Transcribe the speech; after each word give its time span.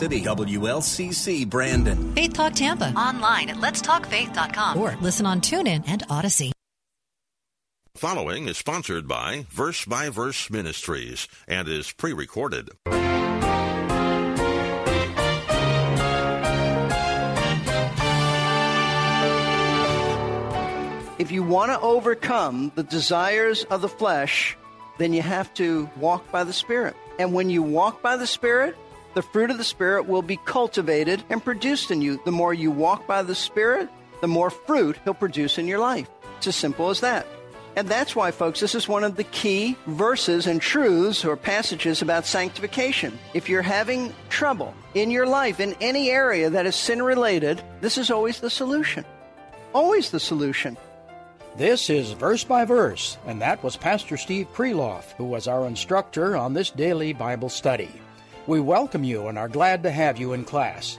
City 0.00 0.20
WLCC 0.20 1.44
Brandon. 1.50 2.14
Faith 2.14 2.32
Talk 2.32 2.52
Tampa. 2.52 2.90
Online 2.90 3.50
at 3.50 3.56
letstalkfaith.com. 3.56 4.78
Or 4.78 4.96
listen 5.00 5.26
on 5.26 5.40
TuneIn 5.40 5.82
and 5.88 6.04
Odyssey. 6.08 6.52
Following 7.96 8.46
is 8.46 8.56
sponsored 8.56 9.08
by 9.08 9.44
Verse 9.50 9.84
by 9.86 10.08
Verse 10.08 10.50
Ministries 10.50 11.26
and 11.48 11.66
is 11.66 11.90
pre 11.90 12.12
recorded. 12.12 12.70
If 21.18 21.32
you 21.32 21.42
want 21.42 21.72
to 21.72 21.80
overcome 21.80 22.70
the 22.76 22.84
desires 22.84 23.64
of 23.64 23.80
the 23.80 23.88
flesh, 23.88 24.56
then 24.98 25.12
you 25.12 25.22
have 25.22 25.52
to 25.54 25.90
walk 25.96 26.30
by 26.30 26.44
the 26.44 26.52
Spirit. 26.52 26.94
And 27.18 27.32
when 27.32 27.50
you 27.50 27.64
walk 27.64 28.00
by 28.00 28.16
the 28.16 28.28
Spirit, 28.28 28.76
the 29.18 29.22
fruit 29.22 29.50
of 29.50 29.58
the 29.58 29.64
Spirit 29.64 30.06
will 30.06 30.22
be 30.22 30.38
cultivated 30.44 31.24
and 31.28 31.42
produced 31.42 31.90
in 31.90 32.00
you. 32.00 32.20
The 32.24 32.30
more 32.30 32.54
you 32.54 32.70
walk 32.70 33.04
by 33.08 33.24
the 33.24 33.34
Spirit, 33.34 33.88
the 34.20 34.28
more 34.28 34.48
fruit 34.48 34.96
He'll 35.02 35.12
produce 35.12 35.58
in 35.58 35.66
your 35.66 35.80
life. 35.80 36.08
It's 36.36 36.46
as 36.46 36.54
simple 36.54 36.88
as 36.88 37.00
that. 37.00 37.26
And 37.74 37.88
that's 37.88 38.14
why, 38.14 38.30
folks, 38.30 38.60
this 38.60 38.76
is 38.76 38.86
one 38.86 39.02
of 39.02 39.16
the 39.16 39.24
key 39.24 39.76
verses 39.88 40.46
and 40.46 40.62
truths 40.62 41.24
or 41.24 41.36
passages 41.36 42.00
about 42.00 42.26
sanctification. 42.26 43.18
If 43.34 43.48
you're 43.48 43.60
having 43.60 44.14
trouble 44.28 44.72
in 44.94 45.10
your 45.10 45.26
life 45.26 45.58
in 45.58 45.74
any 45.80 46.10
area 46.10 46.48
that 46.50 46.66
is 46.66 46.76
sin 46.76 47.02
related, 47.02 47.60
this 47.80 47.98
is 47.98 48.12
always 48.12 48.38
the 48.38 48.50
solution. 48.50 49.04
Always 49.74 50.12
the 50.12 50.20
solution. 50.20 50.76
This 51.56 51.90
is 51.90 52.12
Verse 52.12 52.44
by 52.44 52.64
Verse, 52.64 53.18
and 53.26 53.42
that 53.42 53.64
was 53.64 53.76
Pastor 53.76 54.16
Steve 54.16 54.46
Kreloff, 54.54 55.10
who 55.16 55.24
was 55.24 55.48
our 55.48 55.66
instructor 55.66 56.36
on 56.36 56.54
this 56.54 56.70
daily 56.70 57.12
Bible 57.12 57.48
study. 57.48 57.90
We 58.48 58.60
welcome 58.60 59.04
you 59.04 59.26
and 59.26 59.36
are 59.36 59.46
glad 59.46 59.82
to 59.82 59.90
have 59.90 60.16
you 60.16 60.32
in 60.32 60.46
class. 60.46 60.98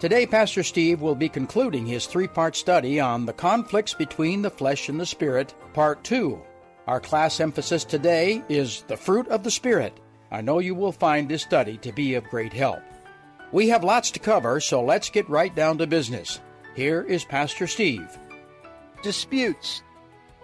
Today, 0.00 0.26
Pastor 0.26 0.62
Steve 0.62 1.00
will 1.00 1.14
be 1.14 1.30
concluding 1.30 1.86
his 1.86 2.04
three 2.04 2.28
part 2.28 2.54
study 2.54 3.00
on 3.00 3.24
the 3.24 3.32
conflicts 3.32 3.94
between 3.94 4.42
the 4.42 4.50
flesh 4.50 4.90
and 4.90 5.00
the 5.00 5.06
spirit, 5.06 5.54
Part 5.72 6.04
2. 6.04 6.38
Our 6.86 7.00
class 7.00 7.40
emphasis 7.40 7.84
today 7.84 8.44
is 8.50 8.82
the 8.82 8.98
fruit 8.98 9.26
of 9.28 9.44
the 9.44 9.50
Spirit. 9.50 9.98
I 10.30 10.42
know 10.42 10.58
you 10.58 10.74
will 10.74 10.92
find 10.92 11.26
this 11.26 11.40
study 11.40 11.78
to 11.78 11.90
be 11.90 12.16
of 12.16 12.24
great 12.24 12.52
help. 12.52 12.82
We 13.50 13.70
have 13.70 13.82
lots 13.82 14.10
to 14.10 14.20
cover, 14.20 14.60
so 14.60 14.84
let's 14.84 15.08
get 15.08 15.26
right 15.30 15.54
down 15.54 15.78
to 15.78 15.86
business. 15.86 16.38
Here 16.76 17.00
is 17.00 17.24
Pastor 17.24 17.66
Steve. 17.66 18.14
Disputes 19.02 19.82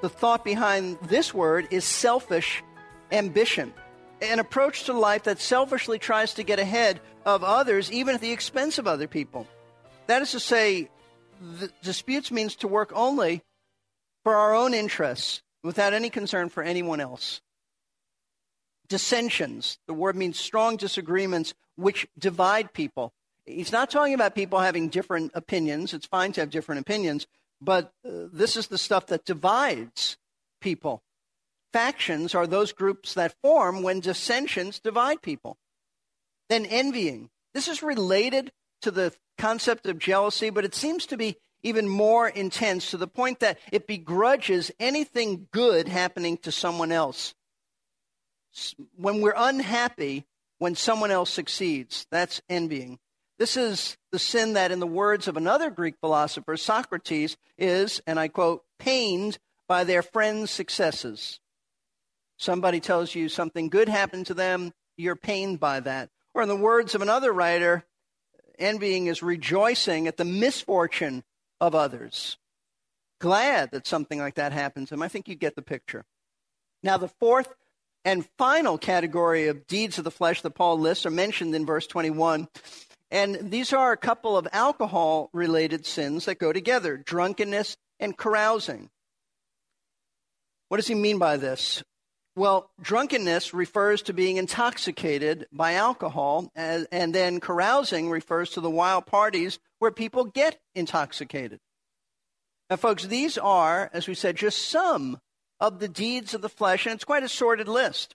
the 0.01 0.09
thought 0.09 0.43
behind 0.43 0.97
this 1.03 1.35
word 1.35 1.69
is 1.71 1.85
selfish 1.85 2.63
ambition, 3.13 3.75
an 4.21 4.39
approach 4.39 4.85
to 4.85 4.93
life 4.93 5.25
that 5.25 5.41
selfishly 5.41 5.99
tries 5.99 6.35
to 6.35 6.43
get 6.43 6.59
ahead 6.59 7.01
of 7.25 7.45
others, 7.45 7.91
even 7.93 8.15
at 8.15 8.21
the 8.21 8.33
expense 8.33 8.79
of 8.79 8.87
other 8.87 9.07
people. 9.07 9.47
That 10.07 10.23
is 10.23 10.33
to 10.33 10.41
say, 10.41 10.89
disputes 11.83 12.31
means 12.31 12.57
to 12.57 12.69
work 12.69 12.93
only 12.95 13.43
for 14.25 14.37
our 14.37 14.55
own 14.55 14.75
interests 14.75 15.43
without 15.63 15.93
any 15.93 16.11
concern 16.11 16.49
for 16.49 16.63
anyone 16.63 17.01
else. 17.01 17.41
Dissensions, 18.89 19.79
the 19.87 19.95
word 19.95 20.17
means 20.17 20.39
strong 20.39 20.77
disagreements 20.77 21.55
which 21.75 22.07
divide 22.19 22.73
people. 22.73 23.13
He's 23.45 23.73
not 23.73 23.91
talking 23.91 24.15
about 24.15 24.35
people 24.35 24.61
having 24.61 24.89
different 24.89 25.33
opinions. 25.35 25.93
It's 25.93 26.07
fine 26.07 26.33
to 26.33 26.41
have 26.41 26.51
different 26.51 26.81
opinions, 26.81 27.27
but 27.61 27.93
uh, 28.05 28.27
this 28.33 28.57
is 28.57 28.69
the 28.69 28.79
stuff 28.79 29.07
that 29.07 29.25
divides 29.25 30.17
people. 30.61 31.03
Factions 31.77 32.35
are 32.35 32.47
those 32.47 32.73
groups 32.73 33.13
that 33.13 33.35
form 33.43 33.83
when 33.83 34.01
dissensions 34.01 34.79
divide 34.79 35.21
people. 35.21 35.59
Then 36.49 36.65
envying. 36.65 37.29
This 37.53 37.69
is 37.69 37.83
related 37.83 38.51
to 38.81 38.91
the 38.91 39.13
concept 39.37 39.85
of 39.85 39.99
jealousy, 39.99 40.49
but 40.49 40.65
it 40.65 40.75
seems 40.75 41.05
to 41.05 41.19
be 41.19 41.37
even 41.63 41.87
more 41.87 42.31
intense 42.31 42.93
to 42.93 42.97
the 42.97 43.07
point 43.07 43.41
that 43.41 43.59
it 43.71 43.87
begrudges 43.87 44.71
anything 44.81 45.49
good 45.51 45.87
happening 45.87 46.39
to 46.39 46.51
someone 46.51 46.93
else. 46.93 47.35
When 48.97 49.21
we're 49.21 49.35
unhappy 49.37 50.25
when 50.57 50.77
someone 50.77 51.11
else 51.11 51.29
succeeds, 51.29 52.07
that's 52.11 52.41
envying. 52.49 52.99
This 53.39 53.55
is 53.55 53.99
the 54.13 54.19
sin 54.19 54.55
that, 54.55 54.73
in 54.73 54.81
the 54.81 54.87
words 54.87 55.29
of 55.29 55.37
another 55.37 55.69
Greek 55.69 55.97
philosopher, 56.01 56.57
Socrates, 56.57 57.37
is, 57.59 58.01
and 58.07 58.19
I 58.19 58.29
quote, 58.29 58.65
pained 58.79 59.37
by 59.69 59.85
their 59.85 60.01
friends' 60.01 60.51
successes. 60.51 61.39
Somebody 62.39 62.81
tells 62.81 63.15
you 63.15 63.29
something 63.29 63.69
good 63.69 63.89
happened 63.89 64.27
to 64.27 64.35
them, 64.35 64.73
you're 64.97 65.17
pained 65.17 65.61
by 65.61 65.81
that. 65.81 66.11
Or, 66.35 66.43
in 66.43 66.49
the 66.49 66.57
words 66.57 66.95
of 66.95 67.03
another 67.03 67.33
writer, 67.33 67.85
envying 68.59 69.07
is 69.07 69.23
rejoicing 69.23 70.07
at 70.07 70.17
the 70.17 70.25
misfortune 70.25 71.25
of 71.61 71.75
others. 71.75 72.37
Glad 73.21 73.71
that 73.71 73.87
something 73.87 74.19
like 74.19 74.35
that 74.35 74.53
happens 74.53 74.89
to 74.89 74.95
them. 74.95 75.03
I 75.03 75.09
think 75.09 75.29
you 75.29 75.35
get 75.35 75.57
the 75.57 75.63
picture. 75.63 76.05
Now, 76.83 76.99
the 76.99 77.09
fourth 77.09 77.55
and 78.05 78.29
final 78.37 78.79
category 78.79 79.49
of 79.49 79.67
deeds 79.67 79.99
of 79.99 80.05
the 80.05 80.11
flesh 80.11 80.43
that 80.43 80.51
Paul 80.51 80.79
lists 80.79 81.07
are 81.07 81.11
mentioned 81.11 81.55
in 81.55 81.67
verse 81.67 81.87
21. 81.87 82.49
And 83.11 83.51
these 83.51 83.73
are 83.73 83.93
a 83.93 83.97
couple 83.97 84.37
of 84.37 84.47
alcohol 84.53 85.31
related 85.33 85.87
sins 85.87 86.27
that 86.27 86.39
go 86.39 86.53
together 86.53 86.97
drunkenness 86.97 87.77
and 87.99 88.17
carousing. 88.17 88.91
What 90.69 90.77
does 90.77 90.87
he 90.87 90.95
mean 90.95 91.19
by 91.19 91.37
this? 91.37 91.83
Well, 92.37 92.71
drunkenness 92.83 93.55
refers 93.55 94.03
to 94.03 94.13
being 94.13 94.37
intoxicated 94.37 95.47
by 95.51 95.73
alcohol, 95.73 96.53
and, 96.55 96.87
and 96.93 97.15
then 97.15 97.41
carousing 97.41 98.11
refers 98.11 98.51
to 98.51 98.61
the 98.61 98.69
wild 98.69 99.07
parties 99.07 99.59
where 99.79 99.91
people 99.91 100.25
get 100.25 100.59
intoxicated. 100.75 101.61
Now, 102.69 102.77
folks, 102.77 103.07
these 103.07 103.39
are, 103.39 103.91
as 103.95 104.07
we 104.07 104.15
said, 104.15 104.37
just 104.37 104.69
some 104.69 105.19
of 105.61 105.79
the 105.79 105.89
deeds 105.89 106.35
of 106.35 106.43
the 106.43 106.51
flesh, 106.51 106.85
and 106.85 106.95
it's 106.95 107.05
quite 107.05 107.23
a 107.23 107.29
sordid 107.29 107.69
list. 107.69 108.15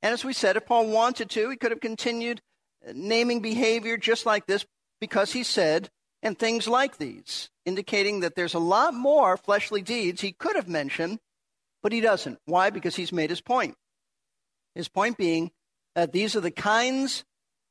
And 0.00 0.12
as 0.12 0.24
we 0.24 0.32
said, 0.32 0.56
if 0.56 0.66
Paul 0.66 0.86
wanted 0.86 1.28
to, 1.30 1.50
he 1.50 1.56
could 1.56 1.72
have 1.72 1.80
continued 1.80 2.40
naming 2.92 3.40
behavior 3.40 3.96
just 3.96 4.26
like 4.26 4.46
this 4.46 4.64
because 5.00 5.32
he 5.32 5.42
said, 5.42 5.90
and 6.22 6.38
things 6.38 6.68
like 6.68 6.98
these, 6.98 7.50
indicating 7.66 8.20
that 8.20 8.36
there's 8.36 8.54
a 8.54 8.60
lot 8.60 8.94
more 8.94 9.36
fleshly 9.36 9.82
deeds 9.82 10.20
he 10.20 10.30
could 10.30 10.54
have 10.54 10.68
mentioned, 10.68 11.18
but 11.84 11.92
he 11.92 12.00
doesn't. 12.00 12.38
Why? 12.46 12.70
Because 12.70 12.96
he's 12.96 13.12
made 13.12 13.28
his 13.28 13.42
point. 13.42 13.76
His 14.74 14.88
point 14.88 15.18
being 15.18 15.50
that 15.94 16.12
these 16.12 16.34
are 16.34 16.40
the 16.40 16.50
kinds 16.50 17.24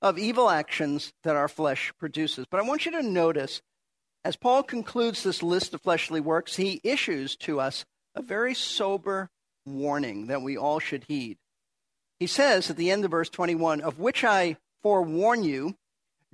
of 0.04 0.20
evil 0.20 0.52
actions 0.52 1.12
that 1.24 1.36
our 1.36 1.48
flesh 1.48 1.92
produces. 2.00 2.46
But 2.46 2.60
I 2.60 2.64
want 2.64 2.86
you 2.86 2.92
to 2.92 3.02
notice, 3.02 3.64
as 4.24 4.36
Paul 4.36 4.62
concludes 4.62 5.24
this 5.24 5.42
list 5.42 5.74
of 5.74 5.82
fleshly 5.82 6.22
works, 6.22 6.58
he 6.58 6.80
issues 6.84 7.36
to 7.38 7.60
us 7.60 7.86
a 8.14 8.22
very 8.22 8.54
sober 8.54 9.32
warning 9.66 10.28
that 10.28 10.44
we 10.44 10.56
all 10.56 10.80
should 10.80 11.06
heed. 11.06 11.40
He 12.20 12.28
says 12.28 12.70
at 12.70 12.78
the 12.78 12.92
end 12.92 13.04
of 13.06 13.12
verse 13.12 13.30
21, 13.30 13.82
of 13.82 13.98
which 13.98 14.24
I 14.24 14.58
forewarn 14.84 15.44
you, 15.44 15.76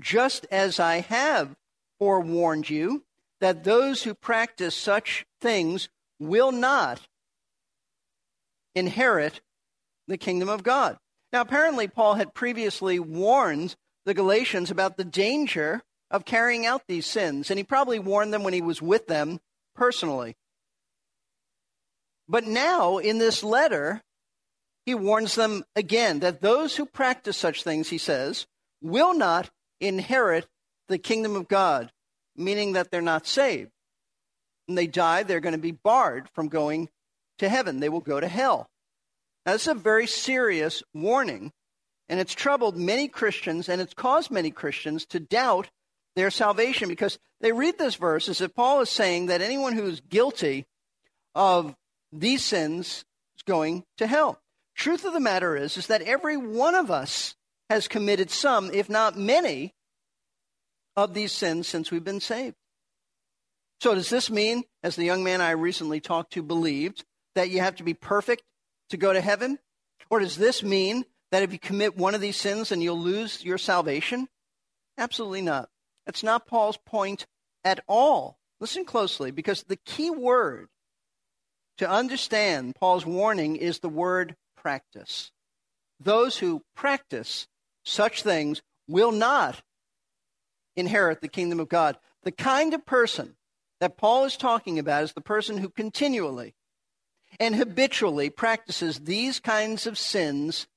just 0.02 0.46
as 0.52 0.82
I 0.82 1.00
have 1.00 1.56
forewarned 1.98 2.70
you, 2.70 3.06
that 3.40 3.64
those 3.64 4.04
who 4.04 4.14
practice 4.14 4.76
such 4.76 5.26
things 5.40 5.88
will 6.20 6.52
not 6.52 7.08
inherit 8.80 9.42
the 10.08 10.18
kingdom 10.18 10.50
of 10.50 10.64
God. 10.64 10.98
Now, 11.32 11.42
apparently, 11.42 11.88
Paul 11.88 12.16
had 12.16 12.34
previously 12.34 13.00
warned 13.00 13.76
the 14.06 14.16
Galatians 14.16 14.72
about 14.72 14.98
the 14.98 15.06
danger 15.06 15.84
of 16.10 16.26
carrying 16.26 16.66
out 16.66 16.82
these 16.88 17.06
sins, 17.06 17.52
and 17.52 17.60
he 17.60 17.64
probably 17.64 18.00
warned 18.00 18.34
them 18.34 18.44
when 18.44 18.54
he 18.54 18.62
was 18.62 18.82
with 18.82 19.06
them 19.06 19.40
personally. 19.76 20.36
But 22.28 22.46
now, 22.46 22.98
in 22.98 23.20
this 23.20 23.44
letter, 23.44 24.02
he 24.86 24.96
warns 24.96 25.36
them 25.36 25.64
again 25.76 26.20
that 26.20 26.42
those 26.42 26.76
who 26.76 26.86
practice 26.86 27.38
such 27.38 27.64
things, 27.64 27.90
he 27.90 28.00
says, 28.00 28.48
will 28.82 29.14
not 29.14 29.52
inherit 29.80 30.48
the 30.88 30.98
kingdom 30.98 31.36
of 31.36 31.48
God, 31.48 31.92
meaning 32.36 32.74
that 32.74 32.90
they're 32.90 33.02
not 33.02 33.28
saved. 33.28 33.72
When 34.66 34.76
they 34.76 34.88
die, 34.88 35.24
they're 35.24 35.40
going 35.40 35.54
to 35.54 35.60
be 35.60 35.72
barred 35.72 36.30
from 36.34 36.48
going 36.48 36.90
to 37.40 37.50
heaven. 37.50 37.80
They 37.80 37.90
will 37.90 38.00
go 38.00 38.20
to 38.20 38.28
hell. 38.28 38.70
Now, 39.46 39.54
this 39.54 39.64
is 39.64 39.70
a 39.70 39.76
very 39.76 40.08
serious 40.08 40.84
warning. 40.94 41.52
And 42.08 42.20
it's 42.20 42.34
troubled 42.34 42.76
many 42.76 43.08
Christians 43.08 43.70
and 43.70 43.80
it's 43.82 43.94
caused 43.94 44.32
many 44.32 44.50
Christians 44.50 45.06
to 45.08 45.20
doubt 45.20 45.70
their 46.16 46.32
salvation 46.32 46.90
because 46.90 47.20
they 47.40 47.52
read 47.52 47.78
this 47.78 47.96
verse 47.96 48.28
as 48.28 48.42
if 48.42 48.56
Paul 48.56 48.82
is 48.82 48.90
saying 48.90 49.28
that 49.28 49.42
anyone 49.42 49.74
who 49.74 49.86
is 49.86 50.02
guilty 50.02 50.66
of 51.36 51.76
these 52.12 52.44
sins 52.44 53.06
is 53.38 53.44
going 53.46 53.84
to 53.98 54.08
hell. 54.08 54.42
Truth 54.76 55.06
of 55.06 55.14
the 55.14 55.20
matter 55.20 55.56
is, 55.56 55.78
is 55.78 55.88
that 55.88 56.02
every 56.02 56.36
one 56.36 56.74
of 56.74 56.90
us 56.90 57.36
has 57.70 57.88
committed 57.88 58.32
some, 58.32 58.72
if 58.74 58.90
not 58.90 59.18
many, 59.18 59.74
of 60.96 61.14
these 61.14 61.32
sins 61.32 61.68
since 61.68 61.92
we've 61.92 62.04
been 62.04 62.20
saved. 62.20 62.56
So, 63.82 63.96
does 63.96 64.10
this 64.10 64.30
mean, 64.30 64.64
as 64.84 64.96
the 64.96 65.06
young 65.06 65.24
man 65.24 65.40
I 65.40 65.52
recently 65.52 66.02
talked 66.02 66.34
to 66.34 66.44
believed, 66.44 67.06
that 67.40 67.52
you 67.52 67.62
have 67.62 67.78
to 67.78 67.84
be 67.84 67.94
perfect 67.94 68.44
to 68.90 68.98
go 68.98 69.14
to 69.14 69.22
heaven? 69.22 69.58
Or 70.10 70.20
does 70.20 70.36
this 70.36 70.62
mean 70.62 71.06
that 71.32 71.42
if 71.42 71.54
you 71.54 71.58
commit 71.58 71.96
one 71.96 72.14
of 72.14 72.20
these 72.20 72.36
sins, 72.36 72.70
and 72.70 72.84
you'll 72.84 73.00
lose 73.00 73.46
your 73.46 73.58
salvation? 73.58 74.28
Absolutely 74.98 75.42
not. 75.42 75.70
That's 76.06 76.22
not 76.22 76.48
Paul's 76.48 76.76
point 76.86 77.28
at 77.64 77.80
all. 77.88 78.40
Listen 78.60 78.84
closely, 78.84 79.32
because 79.32 79.64
the 79.64 79.78
key 79.78 80.10
word 80.10 80.68
to 81.78 81.90
understand 81.90 82.76
Paul's 82.76 83.06
warning 83.06 83.56
is 83.56 83.80
the 83.80 83.88
word 83.88 84.36
practice. 84.58 85.32
Those 85.98 86.40
who 86.40 86.64
practice 86.76 87.48
such 87.86 88.22
things 88.22 88.62
will 88.90 89.14
not 89.14 89.62
inherit 90.76 91.22
the 91.22 91.30
kingdom 91.30 91.62
of 91.62 91.70
God. 91.70 91.98
The 92.24 92.34
kind 92.34 92.74
of 92.74 92.86
person 92.86 93.38
that 93.80 93.96
Paul 93.96 94.26
is 94.26 94.36
talking 94.36 94.78
about 94.78 95.04
is 95.04 95.14
the 95.14 95.22
person 95.22 95.58
who 95.58 95.70
continually 95.70 96.54
and 97.40 97.56
habitually 97.56 98.30
practices 98.30 99.00
these 99.00 99.40
kinds 99.40 99.86
of 99.86 99.98
sins 99.98 100.68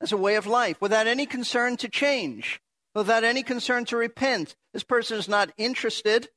as 0.00 0.12
a 0.12 0.16
way 0.16 0.36
of 0.36 0.46
life 0.46 0.80
without 0.80 1.06
any 1.06 1.26
concern 1.26 1.76
to 1.78 1.88
change, 1.88 2.60
without 2.94 3.24
any 3.24 3.42
concern 3.42 3.84
to 3.86 3.96
repent. 3.96 4.56
This 4.72 4.84
person 4.84 5.18
is 5.18 5.28
not 5.28 5.50
interested 5.56 6.28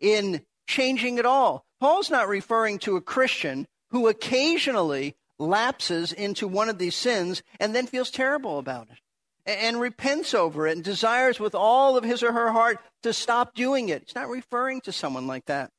in 0.00 0.42
changing 0.66 1.18
at 1.18 1.26
all. 1.26 1.64
Paul's 1.80 2.10
not 2.10 2.28
referring 2.28 2.78
to 2.80 2.96
a 2.96 3.02
Christian 3.02 3.66
who 3.90 4.08
occasionally 4.08 5.16
lapses 5.38 6.12
into 6.12 6.48
one 6.48 6.68
of 6.68 6.78
these 6.78 6.94
sins 6.94 7.42
and 7.60 7.74
then 7.74 7.86
feels 7.86 8.10
terrible 8.10 8.58
about 8.58 8.88
it 8.90 8.98
and 9.46 9.80
repents 9.80 10.34
over 10.34 10.66
it 10.66 10.72
and 10.72 10.84
desires 10.84 11.38
with 11.38 11.54
all 11.54 11.96
of 11.96 12.04
his 12.04 12.22
or 12.22 12.32
her 12.32 12.50
heart 12.50 12.78
to 13.02 13.12
stop 13.12 13.54
doing 13.54 13.88
it. 13.88 14.02
He's 14.06 14.14
not 14.14 14.28
referring 14.28 14.80
to 14.82 14.92
someone 14.92 15.26
like 15.26 15.46
that. 15.46 15.70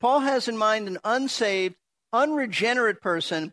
Paul 0.00 0.20
has 0.20 0.48
in 0.48 0.56
mind 0.56 0.88
an 0.88 0.98
unsaved, 1.04 1.76
unregenerate 2.12 3.00
person 3.00 3.52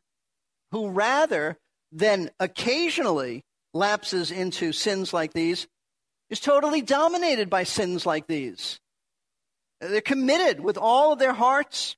who 0.71 0.89
rather 0.89 1.57
than 1.91 2.29
occasionally 2.39 3.43
lapses 3.73 4.31
into 4.31 4.71
sins 4.71 5.13
like 5.13 5.33
these 5.33 5.67
is 6.29 6.39
totally 6.39 6.81
dominated 6.81 7.49
by 7.49 7.63
sins 7.63 8.05
like 8.05 8.27
these. 8.27 8.79
They're 9.81 10.01
committed 10.01 10.59
with 10.59 10.77
all 10.77 11.13
of 11.13 11.19
their 11.19 11.33
hearts 11.33 11.95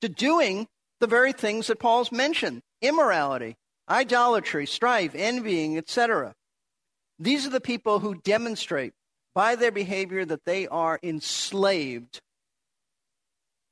to 0.00 0.08
doing 0.08 0.66
the 0.98 1.06
very 1.06 1.32
things 1.32 1.68
that 1.68 1.78
Paul's 1.78 2.12
mentioned 2.12 2.62
immorality, 2.82 3.56
idolatry, 3.88 4.66
strife, 4.66 5.14
envying, 5.14 5.76
etc. 5.78 6.34
These 7.18 7.46
are 7.46 7.50
the 7.50 7.60
people 7.60 8.00
who 8.00 8.14
demonstrate 8.14 8.92
by 9.34 9.54
their 9.56 9.70
behavior 9.70 10.24
that 10.24 10.44
they 10.44 10.66
are 10.66 10.98
enslaved 11.02 12.20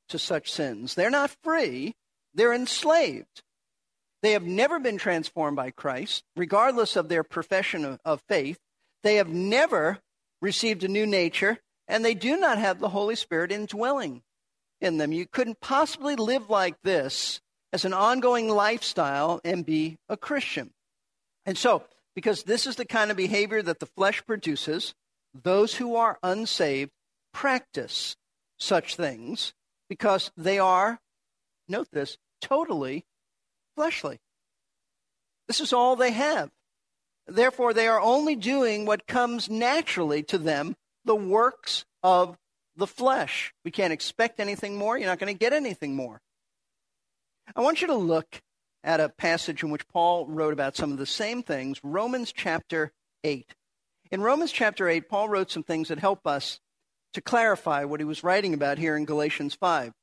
to 0.09 0.19
such 0.19 0.51
sins. 0.51 0.95
They're 0.95 1.09
not 1.09 1.35
free, 1.43 1.93
they're 2.33 2.53
enslaved. 2.53 3.41
They 4.21 4.33
have 4.33 4.43
never 4.43 4.79
been 4.79 4.97
transformed 4.97 5.55
by 5.55 5.71
Christ, 5.71 6.23
regardless 6.35 6.95
of 6.95 7.07
their 7.07 7.23
profession 7.23 7.85
of, 7.85 7.99
of 8.03 8.21
faith. 8.27 8.59
They 9.03 9.15
have 9.15 9.29
never 9.29 9.99
received 10.41 10.83
a 10.83 10.89
new 10.89 11.05
nature, 11.05 11.59
and 11.87 12.03
they 12.03 12.13
do 12.13 12.37
not 12.37 12.57
have 12.57 12.79
the 12.79 12.89
Holy 12.89 13.15
Spirit 13.15 13.51
indwelling 13.51 14.21
in 14.81 14.97
them. 14.97 15.13
You 15.13 15.25
couldn't 15.25 15.61
possibly 15.61 16.15
live 16.15 16.49
like 16.49 16.75
this 16.83 17.39
as 17.71 17.85
an 17.85 17.93
ongoing 17.93 18.49
lifestyle 18.49 19.39
and 19.43 19.65
be 19.65 19.97
a 20.09 20.17
Christian. 20.17 20.71
And 21.45 21.57
so, 21.57 21.83
because 22.15 22.43
this 22.43 22.67
is 22.67 22.75
the 22.75 22.85
kind 22.85 23.11
of 23.11 23.17
behavior 23.17 23.61
that 23.61 23.79
the 23.79 23.85
flesh 23.85 24.25
produces. 24.25 24.93
Those 25.33 25.75
who 25.75 25.95
are 25.95 26.19
unsaved 26.21 26.91
practice 27.33 28.17
such 28.57 28.95
things 28.95 29.53
because 29.87 30.31
they 30.35 30.59
are, 30.59 30.99
note 31.69 31.87
this, 31.91 32.17
totally 32.41 33.05
fleshly. 33.75 34.19
This 35.47 35.59
is 35.61 35.73
all 35.73 35.95
they 35.95 36.11
have. 36.11 36.49
Therefore, 37.27 37.73
they 37.73 37.87
are 37.87 38.01
only 38.01 38.35
doing 38.35 38.85
what 38.85 39.07
comes 39.07 39.49
naturally 39.49 40.23
to 40.23 40.37
them, 40.37 40.75
the 41.05 41.15
works 41.15 41.85
of 42.01 42.37
the 42.75 42.87
flesh. 42.87 43.53
We 43.63 43.71
can't 43.71 43.93
expect 43.93 44.39
anything 44.39 44.77
more. 44.77 44.97
You're 44.97 45.07
not 45.07 45.19
going 45.19 45.33
to 45.33 45.37
get 45.37 45.53
anything 45.53 45.95
more. 45.95 46.21
I 47.55 47.61
want 47.61 47.81
you 47.81 47.87
to 47.87 47.95
look 47.95 48.41
at 48.83 48.99
a 48.99 49.09
passage 49.09 49.63
in 49.63 49.69
which 49.69 49.87
Paul 49.87 50.27
wrote 50.27 50.53
about 50.53 50.75
some 50.75 50.91
of 50.91 50.97
the 50.97 51.05
same 51.05 51.43
things, 51.43 51.79
Romans 51.83 52.31
chapter 52.31 52.91
8. 53.23 53.53
In 54.11 54.21
Romans 54.21 54.51
chapter 54.51 54.87
8, 54.87 55.09
Paul 55.09 55.29
wrote 55.29 55.51
some 55.51 55.63
things 55.63 55.89
that 55.89 55.99
help 55.99 56.25
us 56.25 56.59
to 57.13 57.21
clarify 57.21 57.83
what 57.83 57.99
he 57.99 58.05
was 58.05 58.23
writing 58.23 58.53
about 58.53 58.77
here 58.77 58.95
in 58.95 59.05
Galatians 59.05 59.55
5. 59.55 59.93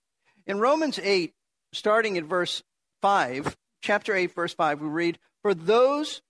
In 0.47 0.59
Romans 0.59 1.01
8, 1.03 1.33
starting 1.73 2.17
at 2.19 2.25
verse 2.25 2.63
5, 3.03 3.57
chapter 3.81 4.15
8, 4.15 4.35
verse 4.35 4.55
5, 4.55 4.81
we 4.81 4.89
read, 4.89 5.19
For 5.43 5.55
those 5.55 6.23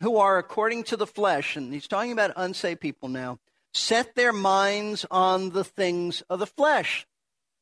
who 0.00 0.16
are 0.16 0.38
according 0.38 0.84
to 0.84 0.96
the 0.96 1.06
flesh, 1.06 1.56
and 1.56 1.72
he's 1.72 1.88
talking 1.88 2.12
about 2.12 2.32
unsaved 2.36 2.80
people 2.80 3.08
now, 3.08 3.38
set 3.72 4.14
their 4.14 4.32
minds 4.32 5.04
on 5.10 5.50
the 5.50 5.64
things 5.64 6.22
of 6.28 6.38
the 6.38 6.46
flesh. 6.46 7.06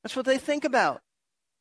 That's 0.03 0.17
what 0.17 0.27
they 0.27 0.39
think 0.39 0.65
about. 0.65 1.03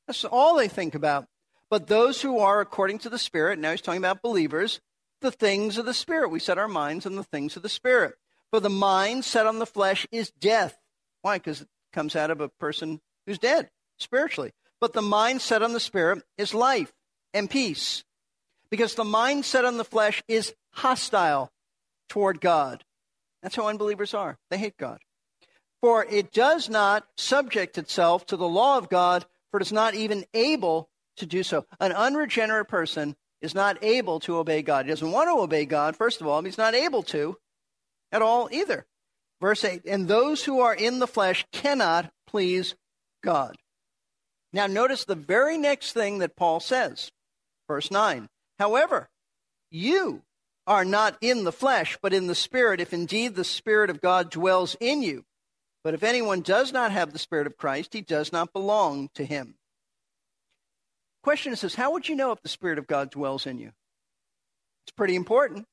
That's 0.08 0.26
all 0.26 0.56
they 0.56 0.68
think 0.68 0.96
about. 0.96 1.28
But 1.70 1.88
those 1.88 2.22
who 2.22 2.40
are 2.40 2.62
according 2.62 3.00
to 3.00 3.10
the 3.10 3.18
Spirit, 3.18 3.58
now 3.58 3.72
he's 3.72 3.82
talking 3.82 4.02
about 4.02 4.22
believers, 4.22 4.82
the 5.22 5.32
things 5.32 5.78
of 5.78 5.86
the 5.86 5.94
Spirit. 5.94 6.30
We 6.30 6.40
set 6.40 6.58
our 6.58 6.68
minds 6.68 7.06
on 7.06 7.16
the 7.16 7.24
things 7.24 7.56
of 7.56 7.64
the 7.64 7.70
Spirit. 7.70 8.16
For 8.52 8.60
the 8.60 8.70
mind 8.70 9.26
set 9.26 9.48
on 9.48 9.60
the 9.60 9.66
flesh 9.66 10.06
is 10.12 10.32
death. 10.32 10.78
Why? 11.22 11.38
Because 11.38 11.62
it 11.62 11.68
comes 11.92 12.16
out 12.16 12.30
of 12.30 12.40
a 12.40 12.50
person 12.50 13.02
who's 13.26 13.40
dead 13.40 13.72
spiritually. 13.98 14.52
But 14.86 14.94
the 14.94 15.02
mind 15.02 15.42
set 15.42 15.64
on 15.64 15.74
the 15.74 15.80
Spirit 15.80 16.22
is 16.38 16.54
life 16.54 16.94
and 17.34 17.50
peace. 17.50 18.04
Because 18.70 18.94
the 18.94 19.04
mind 19.04 19.44
set 19.44 19.66
on 19.66 19.78
the 19.78 19.84
flesh 19.84 20.22
is 20.28 20.54
hostile 20.74 21.52
toward 22.08 22.40
God. 22.40 22.84
That's 23.42 23.56
how 23.56 23.68
unbelievers 23.68 24.14
are. 24.14 24.38
They 24.52 24.60
hate 24.60 24.78
God. 24.78 25.00
For 25.82 26.06
it 26.06 26.32
does 26.32 26.70
not 26.70 27.08
subject 27.18 27.80
itself 27.80 28.28
to 28.28 28.38
the 28.38 28.48
law 28.48 28.78
of 28.78 28.88
God, 28.88 29.26
for 29.50 29.60
it 29.60 29.64
is 29.64 29.72
not 29.72 29.96
even 29.96 30.24
able 30.36 30.92
to 31.18 31.26
do 31.26 31.42
so. 31.42 31.66
An 31.80 31.92
unregenerate 31.92 32.68
person 32.68 33.16
is 33.42 33.56
not 33.56 33.84
able 33.84 34.20
to 34.20 34.38
obey 34.38 34.62
God. 34.62 34.86
He 34.86 34.92
doesn't 34.92 35.12
want 35.12 35.30
to 35.30 35.42
obey 35.42 35.66
God, 35.66 35.96
first 35.96 36.22
of 36.22 36.28
all, 36.28 36.44
he's 36.44 36.60
not 36.60 36.76
able 36.76 37.02
to 37.02 37.38
at 38.12 38.22
all 38.22 38.50
either. 38.52 38.86
Verse 39.42 39.64
8 39.64 39.82
And 39.88 40.08
those 40.08 40.44
who 40.44 40.60
are 40.60 40.76
in 40.76 41.00
the 41.00 41.08
flesh 41.08 41.44
cannot 41.52 42.12
please 42.28 42.76
God. 43.24 43.56
Now, 44.56 44.66
notice 44.66 45.06
the 45.06 45.14
very 45.14 45.58
next 45.58 45.92
thing 45.92 46.18
that 46.20 46.36
Paul 46.36 46.60
says. 46.60 47.12
Verse 47.68 47.92
9 47.92 48.28
However, 48.58 49.10
you 49.70 50.24
are 50.66 50.86
not 50.86 51.16
in 51.22 51.44
the 51.44 51.52
flesh, 51.52 51.98
but 52.02 52.14
in 52.14 52.26
the 52.26 52.34
Spirit, 52.34 52.82
if 52.82 52.92
indeed 52.92 53.36
the 53.36 53.44
Spirit 53.44 53.92
of 53.92 54.02
God 54.02 54.32
dwells 54.32 54.76
in 54.80 55.04
you. 55.04 55.26
But 55.84 55.94
if 55.94 56.02
anyone 56.02 56.42
does 56.42 56.74
not 56.74 56.92
have 56.92 57.14
the 57.14 57.20
Spirit 57.20 57.46
of 57.46 57.58
Christ, 57.58 57.94
he 57.94 58.02
does 58.02 58.32
not 58.32 58.52
belong 58.52 59.10
to 59.14 59.24
him 59.24 59.56
question 61.26 61.52
is 61.52 61.62
this 61.62 61.74
how 61.74 61.92
would 61.92 62.08
you 62.08 62.16
know 62.16 62.32
if 62.32 62.42
the 62.44 62.50
Spirit 62.50 62.78
of 62.78 62.86
God 62.86 63.10
dwells 63.10 63.48
in 63.48 63.58
you? 63.58 63.72
It's 64.86 64.94
pretty 64.96 65.16
important. 65.16 65.66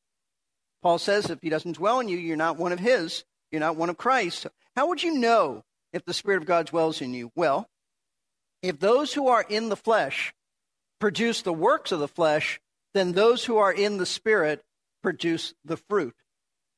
Paul 0.83 0.97
says 0.97 1.29
if 1.29 1.43
he 1.43 1.51
doesn't 1.51 1.77
dwell 1.77 2.01
in 2.01 2.09
you, 2.09 2.17
you're 2.17 2.39
not 2.39 2.57
one 2.57 2.73
of 2.73 2.79
his, 2.79 3.23
you're 3.51 3.61
not 3.61 3.77
one 3.77 3.91
of 3.91 3.99
Christ. 3.99 4.47
How 4.75 4.89
would 4.89 5.03
you 5.03 5.19
know 5.19 5.63
if 5.93 6.07
the 6.07 6.15
Spirit 6.15 6.41
of 6.41 6.49
God 6.49 6.67
dwells 6.69 7.03
in 7.03 7.13
you? 7.13 7.31
Well, 7.37 7.69
if 8.63 8.79
those 8.79 9.13
who 9.13 9.29
are 9.29 9.45
in 9.49 9.69
the 9.69 9.77
flesh 9.77 10.33
produce 11.01 11.43
the 11.43 11.53
works 11.53 11.93
of 11.93 11.99
the 11.99 12.09
flesh, 12.09 12.61
then 12.95 13.13
those 13.13 13.45
who 13.45 13.59
are 13.59 13.73
in 13.73 13.99
the 13.99 14.07
Spirit 14.07 14.63
produce 15.03 15.53
the 15.65 15.77
fruit 15.77 16.15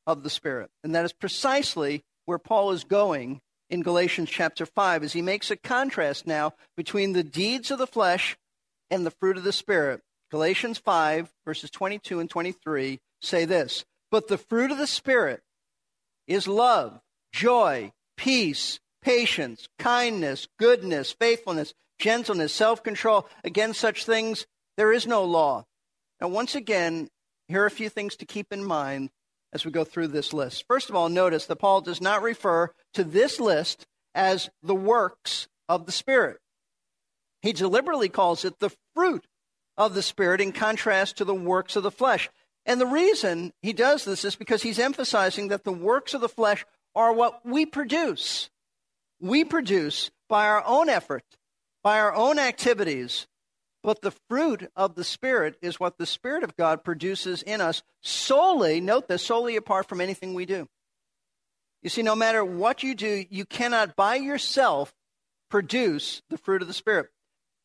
of 0.07 0.23
the 0.23 0.31
Spirit. 0.31 0.71
And 0.83 0.95
that 0.95 1.05
is 1.05 1.13
precisely 1.13 2.03
where 2.25 2.39
Paul 2.39 2.71
is 2.71 2.85
going 2.85 3.41
in 3.69 3.83
Galatians 3.83 4.31
chapter 4.31 4.65
5 4.65 5.03
as 5.03 5.13
he 5.13 5.23
makes 5.23 5.51
a 5.51 5.57
contrast 5.57 6.27
now 6.27 6.53
between 6.77 7.13
the 7.13 7.25
deeds 7.25 7.71
of 7.71 7.79
the 7.79 7.87
flesh 7.87 8.37
and 8.91 9.05
the 9.05 9.11
fruit 9.11 9.37
of 9.37 9.45
the 9.45 9.53
Spirit. 9.53 10.01
Galatians 10.31 10.79
5, 10.79 11.33
verses 11.45 11.71
22 11.71 12.21
and 12.21 12.31
23 12.31 13.01
say 13.21 13.45
this 13.45 13.85
But 14.11 14.29
the 14.29 14.39
fruit 14.39 14.71
of 14.71 14.79
the 14.79 14.87
Spirit 14.87 15.43
is 16.27 16.49
love, 16.49 17.01
joy, 17.33 17.93
peace, 18.17 18.81
patience, 19.05 19.69
kindness, 19.79 20.49
goodness, 20.59 21.13
faithfulness, 21.13 21.75
gentleness, 21.99 22.53
self 22.53 22.83
control. 22.83 23.29
Against 23.45 23.79
such 23.79 24.05
things, 24.05 24.47
there 24.77 24.93
is 24.93 25.07
no 25.07 25.23
law. 25.23 25.67
Now, 26.21 26.29
once 26.29 26.55
again, 26.55 27.09
Here 27.47 27.63
are 27.63 27.67
a 27.67 27.71
few 27.71 27.91
things 27.91 28.17
to 28.17 28.25
keep 28.27 28.53
in 28.53 28.65
mind 28.65 29.11
as 29.53 29.65
we 29.65 29.71
go 29.71 29.85
through 29.85 30.09
this 30.09 30.33
list. 30.33 30.65
First 30.67 30.89
of 30.89 30.97
all, 30.97 31.11
notice 31.11 31.47
that 31.47 31.57
Paul 31.57 31.83
does 31.83 32.01
not 32.01 32.23
refer 32.23 32.71
to 32.95 33.05
this 33.05 33.39
list 33.39 33.87
as 34.15 34.49
the 34.63 34.75
works 34.75 35.47
of 35.69 35.85
the 35.87 35.93
Spirit. 35.93 36.39
He 37.43 37.53
deliberately 37.53 38.09
calls 38.09 38.45
it 38.45 38.59
the 38.59 38.75
fruit 38.95 39.27
of 39.77 39.95
the 39.95 40.03
Spirit 40.03 40.41
in 40.41 40.53
contrast 40.53 41.19
to 41.19 41.25
the 41.27 41.35
works 41.35 41.77
of 41.77 41.83
the 41.83 41.91
flesh. 41.91 42.31
And 42.65 42.81
the 42.81 42.87
reason 42.87 43.53
he 43.61 43.75
does 43.75 44.07
this 44.07 44.25
is 44.25 44.37
because 44.37 44.63
he's 44.63 44.79
emphasizing 44.79 45.49
that 45.49 45.65
the 45.65 45.73
works 45.73 46.15
of 46.15 46.23
the 46.23 46.29
flesh 46.29 46.65
are 46.95 47.13
what 47.13 47.45
we 47.45 47.67
produce. 47.67 48.49
We 49.21 49.45
produce 49.45 50.11
by 50.29 50.47
our 50.47 50.63
own 50.67 50.89
effort, 50.89 51.25
by 51.83 51.99
our 51.99 52.15
own 52.15 52.39
activities, 52.39 53.27
but 53.83 54.01
the 54.01 54.15
fruit 54.29 54.71
of 54.75 54.95
the 54.95 55.05
Spirit 55.05 55.57
is 55.61 55.79
what 55.79 55.99
the 55.99 56.07
Spirit 56.07 56.43
of 56.43 56.57
God 56.57 56.85
produces 56.85 57.43
in 57.43 57.61
us 57.61 57.83
solely, 58.03 58.81
note 58.81 59.09
this, 59.09 59.25
solely 59.25 59.57
apart 59.57 59.89
from 59.89 60.01
anything 60.01 60.35
we 60.35 60.47
do. 60.47 60.67
You 61.83 61.91
see, 61.91 62.03
no 62.03 62.17
matter 62.17 62.43
what 62.43 62.83
you 62.83 62.95
do, 62.95 63.27
you 63.29 63.45
cannot 63.45 63.95
by 63.95 64.17
yourself 64.17 64.95
produce 65.51 66.23
the 66.31 66.39
fruit 66.39 66.63
of 66.63 66.69
the 66.69 66.75
Spirit. 66.75 67.11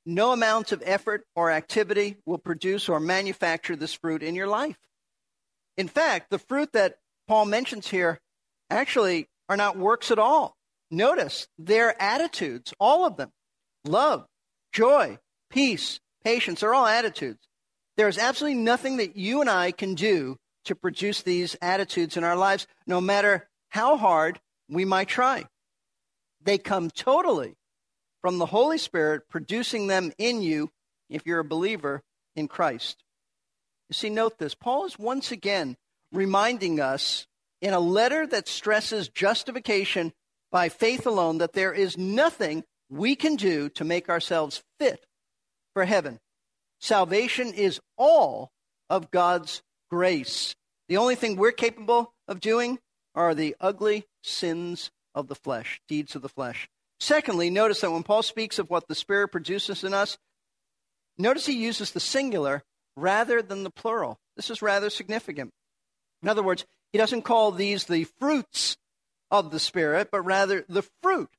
No 0.05 0.33
amount 0.33 0.71
of 0.71 0.83
effort 0.85 1.25
or 1.35 1.51
activity 1.51 2.17
will 2.25 2.37
produce 2.37 2.89
or 2.89 2.99
manufacture 2.99 3.75
this 3.77 3.93
fruit 3.93 4.21
in 4.21 4.35
your 4.35 4.47
life. 4.47 4.77
In 5.77 5.87
fact, 5.87 6.29
the 6.29 6.39
fruit 6.39 6.73
that 6.73 6.97
Paul 7.27 7.45
mentions 7.45 7.87
here 7.87 8.19
actually 8.69 9.29
are 9.47 9.57
not 9.57 9.77
works 9.77 10.11
at 10.11 10.19
all. 10.19 10.57
Notice 10.91 11.47
their 11.57 11.99
attitudes, 12.01 12.73
all 12.79 13.05
of 13.05 13.17
them 13.17 13.31
love, 13.85 14.25
joy, 14.73 15.17
peace, 15.49 15.99
patience 16.23 16.63
are 16.63 16.73
all 16.73 16.85
attitudes. 16.85 17.39
There's 17.97 18.17
absolutely 18.17 18.61
nothing 18.61 18.97
that 18.97 19.15
you 19.17 19.41
and 19.41 19.49
I 19.49 19.71
can 19.71 19.93
do 19.95 20.37
to 20.65 20.75
produce 20.75 21.21
these 21.21 21.55
attitudes 21.61 22.17
in 22.17 22.23
our 22.23 22.35
lives, 22.35 22.67
no 22.87 23.01
matter 23.01 23.47
how 23.69 23.97
hard 23.97 24.39
we 24.69 24.85
might 24.85 25.07
try. 25.07 25.45
They 26.41 26.57
come 26.57 26.89
totally 26.89 27.55
from 28.21 28.37
the 28.37 28.45
Holy 28.45 28.77
Spirit 28.77 29.23
producing 29.29 29.87
them 29.87 30.11
in 30.17 30.41
you 30.41 30.69
if 31.09 31.25
you're 31.25 31.39
a 31.39 31.45
believer 31.45 32.01
in 32.35 32.47
Christ. 32.47 33.03
You 33.89 33.93
see, 33.93 34.09
note 34.09 34.37
this. 34.37 34.55
Paul 34.55 34.85
is 34.85 34.99
once 34.99 35.31
again 35.31 35.75
reminding 36.11 36.79
us 36.79 37.27
in 37.61 37.73
a 37.73 37.79
letter 37.79 38.25
that 38.27 38.47
stresses 38.47 39.09
justification 39.09 40.13
by 40.51 40.69
faith 40.69 41.05
alone 41.05 41.39
that 41.39 41.53
there 41.53 41.73
is 41.73 41.97
nothing 41.97 42.63
we 42.89 43.15
can 43.15 43.35
do 43.35 43.69
to 43.69 43.83
make 43.83 44.09
ourselves 44.09 44.63
fit 44.79 45.05
for 45.73 45.85
heaven. 45.85 46.19
Salvation 46.79 47.53
is 47.53 47.79
all 47.97 48.51
of 48.89 49.11
God's 49.11 49.61
grace. 49.89 50.55
The 50.87 50.97
only 50.97 51.15
thing 51.15 51.35
we're 51.35 51.51
capable 51.51 52.13
of 52.27 52.39
doing 52.39 52.79
are 53.13 53.35
the 53.35 53.55
ugly 53.59 54.05
sins 54.23 54.91
of 55.13 55.27
the 55.27 55.35
flesh, 55.35 55.81
deeds 55.87 56.15
of 56.15 56.21
the 56.21 56.29
flesh. 56.29 56.67
Secondly, 56.99 57.49
notice 57.49 57.81
that 57.81 57.91
when 57.91 58.03
Paul 58.03 58.23
speaks 58.23 58.59
of 58.59 58.69
what 58.69 58.87
the 58.87 58.95
Spirit 58.95 59.29
produces 59.29 59.83
in 59.83 59.93
us, 59.93 60.17
notice 61.17 61.45
he 61.45 61.53
uses 61.53 61.91
the 61.91 61.99
singular 61.99 62.63
rather 62.95 63.41
than 63.41 63.63
the 63.63 63.69
plural. 63.69 64.17
This 64.35 64.49
is 64.49 64.61
rather 64.61 64.89
significant. 64.89 65.51
In 66.21 66.29
other 66.29 66.43
words, 66.43 66.65
he 66.91 66.97
doesn't 66.97 67.21
call 67.21 67.51
these 67.51 67.85
the 67.85 68.05
fruits 68.19 68.77
of 69.31 69.51
the 69.51 69.59
Spirit, 69.59 70.09
but 70.11 70.21
rather 70.21 70.65
the 70.67 70.87
fruit 71.01 71.29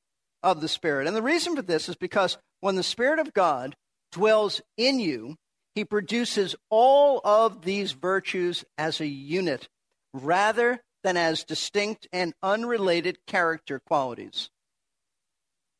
of 0.42 0.60
the 0.60 0.68
Spirit. 0.68 1.06
And 1.06 1.16
the 1.16 1.22
reason 1.22 1.56
for 1.56 1.62
this 1.62 1.88
is 1.88 1.96
because 1.96 2.38
when 2.60 2.76
the 2.76 2.82
Spirit 2.82 3.18
of 3.18 3.34
God 3.34 3.76
dwells 4.12 4.60
in 4.76 5.00
you, 5.00 5.36
he 5.74 5.84
produces 5.84 6.56
all 6.68 7.20
of 7.24 7.62
these 7.62 7.92
virtues 7.92 8.64
as 8.76 9.00
a 9.00 9.06
unit 9.06 9.68
rather 10.12 10.82
than 11.02 11.16
as 11.16 11.44
distinct 11.44 12.08
and 12.12 12.34
unrelated 12.42 13.18
character 13.26 13.80
qualities. 13.80 14.50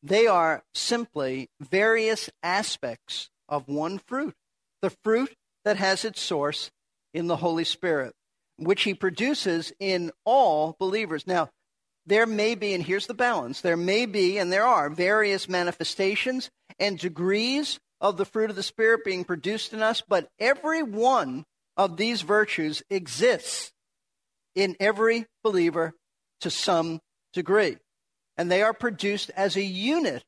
They 0.01 0.27
are 0.27 0.63
simply 0.73 1.49
various 1.59 2.29
aspects 2.41 3.29
of 3.47 3.67
one 3.67 3.99
fruit, 3.99 4.33
the 4.81 4.89
fruit 5.03 5.35
that 5.63 5.77
has 5.77 6.05
its 6.05 6.21
source 6.21 6.71
in 7.13 7.27
the 7.27 7.35
Holy 7.37 7.65
Spirit, 7.65 8.15
which 8.57 8.83
he 8.83 8.93
produces 8.93 9.71
in 9.79 10.11
all 10.25 10.75
believers. 10.79 11.27
Now, 11.27 11.49
there 12.05 12.25
may 12.25 12.55
be, 12.55 12.73
and 12.73 12.83
here's 12.83 13.07
the 13.07 13.13
balance 13.13 13.61
there 13.61 13.77
may 13.77 14.05
be, 14.05 14.37
and 14.37 14.51
there 14.51 14.65
are 14.65 14.89
various 14.89 15.47
manifestations 15.47 16.49
and 16.79 16.97
degrees 16.97 17.79
of 17.99 18.17
the 18.17 18.25
fruit 18.25 18.49
of 18.49 18.55
the 18.55 18.63
Spirit 18.63 19.05
being 19.05 19.23
produced 19.23 19.73
in 19.73 19.81
us, 19.83 20.01
but 20.07 20.27
every 20.39 20.81
one 20.81 21.45
of 21.77 21.97
these 21.97 22.21
virtues 22.21 22.81
exists 22.89 23.71
in 24.55 24.75
every 24.79 25.25
believer 25.43 25.93
to 26.41 26.49
some 26.49 26.99
degree. 27.33 27.77
And 28.37 28.51
they 28.51 28.63
are 28.63 28.73
produced 28.73 29.29
as 29.35 29.55
a 29.55 29.63
unit 29.63 30.23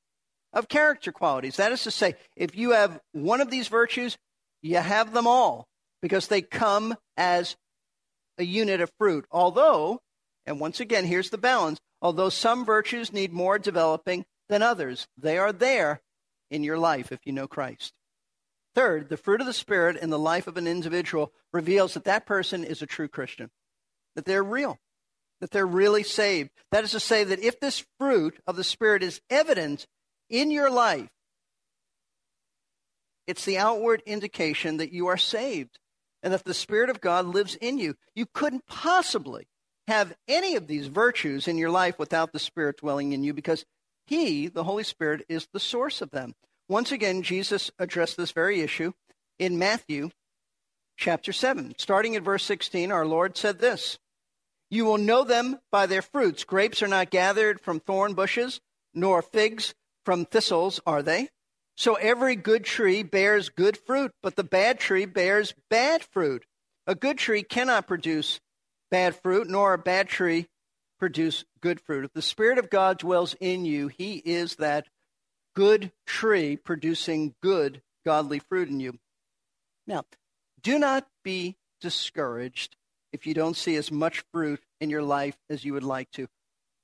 of 0.53 0.70
character 0.70 1.12
qualities. 1.12 1.58
That 1.58 1.72
is 1.72 1.84
to 1.84 1.92
say, 1.92 2.15
if 2.36 2.56
you 2.56 2.72
have 2.72 3.00
one 3.12 3.42
of 3.42 3.50
these 3.50 3.68
virtues, 3.68 4.18
you 4.62 4.77
have 4.77 5.13
them 5.13 5.27
all 5.27 5.65
because 6.01 6.27
they 6.27 6.42
come 6.42 6.96
as 7.18 7.56
a 8.38 8.44
unit 8.44 8.82
of 8.82 8.92
fruit. 9.00 9.25
Although, 9.32 10.00
and 10.45 10.59
once 10.59 10.79
again, 10.79 11.05
here's 11.05 11.29
the 11.29 11.38
balance 11.38 11.79
although 12.01 12.29
some 12.29 12.65
virtues 12.65 13.13
need 13.13 13.31
more 13.31 13.57
developing 13.57 14.25
than 14.50 14.62
others, 14.62 15.07
they 15.17 15.38
are 15.38 15.53
there 15.53 16.01
in 16.51 16.63
your 16.63 16.77
life 16.77 17.12
if 17.12 17.19
you 17.25 17.31
know 17.31 17.47
Christ. 17.47 17.93
Third, 18.75 19.09
the 19.09 19.17
fruit 19.17 19.39
of 19.39 19.47
the 19.47 19.53
Spirit 19.53 19.97
in 19.97 20.09
the 20.09 20.19
life 20.19 20.47
of 20.47 20.57
an 20.57 20.67
individual 20.67 21.31
reveals 21.51 21.93
that 21.93 22.03
that 22.05 22.25
person 22.25 22.63
is 22.63 22.81
a 22.81 22.88
true 22.88 23.07
Christian, 23.07 23.51
that 24.15 24.25
they're 24.25 24.43
real, 24.43 24.79
that 25.39 25.51
they're 25.51 25.65
really 25.65 26.03
saved. 26.03 26.50
That 26.71 26.83
is 26.83 26.91
to 26.91 27.00
say, 27.00 27.23
that 27.23 27.39
if 27.39 27.59
this 27.59 27.85
fruit 28.00 28.39
of 28.45 28.55
the 28.55 28.63
Spirit 28.63 29.03
is 29.03 29.21
evident 29.29 29.88
in 30.29 30.51
your 30.51 30.69
life, 30.69 31.09
it's 33.27 33.45
the 33.45 33.57
outward 33.57 34.01
indication 34.05 34.77
that 34.77 34.91
you 34.91 35.07
are 35.07 35.17
saved 35.17 35.79
and 36.21 36.33
that 36.33 36.43
the 36.43 36.53
Spirit 36.53 36.89
of 36.89 37.00
God 37.00 37.25
lives 37.27 37.55
in 37.55 37.77
you. 37.77 37.95
You 38.15 38.25
couldn't 38.33 38.65
possibly 38.67 39.47
have 39.87 40.13
any 40.27 40.55
of 40.55 40.67
these 40.67 40.87
virtues 40.87 41.47
in 41.47 41.57
your 41.57 41.69
life 41.69 41.99
without 41.99 42.31
the 42.31 42.39
Spirit 42.39 42.77
dwelling 42.77 43.13
in 43.13 43.23
you 43.23 43.33
because 43.33 43.65
he, 44.05 44.47
the 44.47 44.63
Holy 44.63 44.83
Spirit, 44.83 45.25
is 45.29 45.47
the 45.51 45.59
source 45.59 46.01
of 46.01 46.11
them. 46.11 46.35
Once 46.69 46.91
again, 46.91 47.23
Jesus 47.23 47.71
addressed 47.79 48.17
this 48.17 48.31
very 48.31 48.61
issue 48.61 48.93
in 49.39 49.59
Matthew 49.59 50.11
chapter 50.97 51.33
7. 51.33 51.75
Starting 51.77 52.15
at 52.15 52.23
verse 52.23 52.43
16, 52.43 52.91
our 52.91 53.05
Lord 53.05 53.37
said 53.37 53.59
this 53.59 53.97
You 54.69 54.85
will 54.85 54.97
know 54.97 55.23
them 55.23 55.59
by 55.71 55.85
their 55.85 56.01
fruits. 56.01 56.43
Grapes 56.43 56.81
are 56.81 56.87
not 56.87 57.09
gathered 57.09 57.59
from 57.59 57.79
thorn 57.79 58.13
bushes, 58.13 58.61
nor 58.93 59.21
figs 59.21 59.73
from 60.05 60.25
thistles, 60.25 60.79
are 60.85 61.01
they? 61.01 61.29
So 61.75 61.95
every 61.95 62.35
good 62.35 62.63
tree 62.65 63.03
bears 63.03 63.49
good 63.49 63.77
fruit, 63.77 64.11
but 64.21 64.35
the 64.35 64.43
bad 64.43 64.79
tree 64.79 65.05
bears 65.05 65.53
bad 65.69 66.03
fruit. 66.03 66.45
A 66.85 66.95
good 66.95 67.17
tree 67.17 67.43
cannot 67.43 67.87
produce 67.87 68.39
bad 68.93 69.15
fruit, 69.15 69.50
nor 69.50 69.73
a 69.73 69.77
bad 69.79 70.07
tree 70.07 70.45
produce 71.00 71.45
good 71.62 71.81
fruit. 71.81 72.05
If 72.05 72.13
the 72.13 72.21
Spirit 72.21 72.59
of 72.59 72.69
God 72.69 73.00
dwells 73.00 73.35
in 73.39 73.65
you, 73.65 73.88
He 73.88 74.17
is 74.17 74.57
that 74.57 74.85
good 75.55 75.91
tree 76.05 76.57
producing 76.57 77.33
good, 77.41 77.81
godly 78.05 78.38
fruit 78.38 78.69
in 78.69 78.79
you. 78.79 79.00
Now, 79.88 80.03
do 80.62 80.77
not 80.77 81.07
be 81.23 81.57
discouraged 81.81 82.75
if 83.12 83.25
you 83.25 83.33
don't 83.33 83.57
see 83.57 83.75
as 83.77 83.91
much 83.91 84.23
fruit 84.31 84.62
in 84.79 84.91
your 84.91 85.01
life 85.01 85.38
as 85.50 85.65
you 85.65 85.73
would 85.73 85.83
like 85.83 86.12
to. 86.12 86.27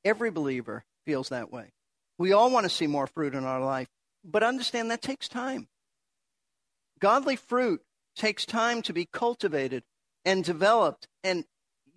Every 0.03 0.31
believer 0.31 0.85
feels 1.05 1.29
that 1.29 1.51
way. 1.51 1.73
We 2.17 2.33
all 2.33 2.49
want 2.49 2.63
to 2.63 2.69
see 2.69 2.87
more 2.87 3.05
fruit 3.05 3.35
in 3.35 3.43
our 3.43 3.61
life, 3.61 3.87
but 4.23 4.41
understand 4.41 4.89
that 4.89 5.03
takes 5.03 5.29
time. 5.29 5.67
Godly 6.99 7.35
fruit 7.35 7.83
takes 8.15 8.47
time 8.47 8.81
to 8.81 8.93
be 8.93 9.07
cultivated 9.13 9.83
and 10.25 10.43
developed, 10.43 11.07
and 11.23 11.45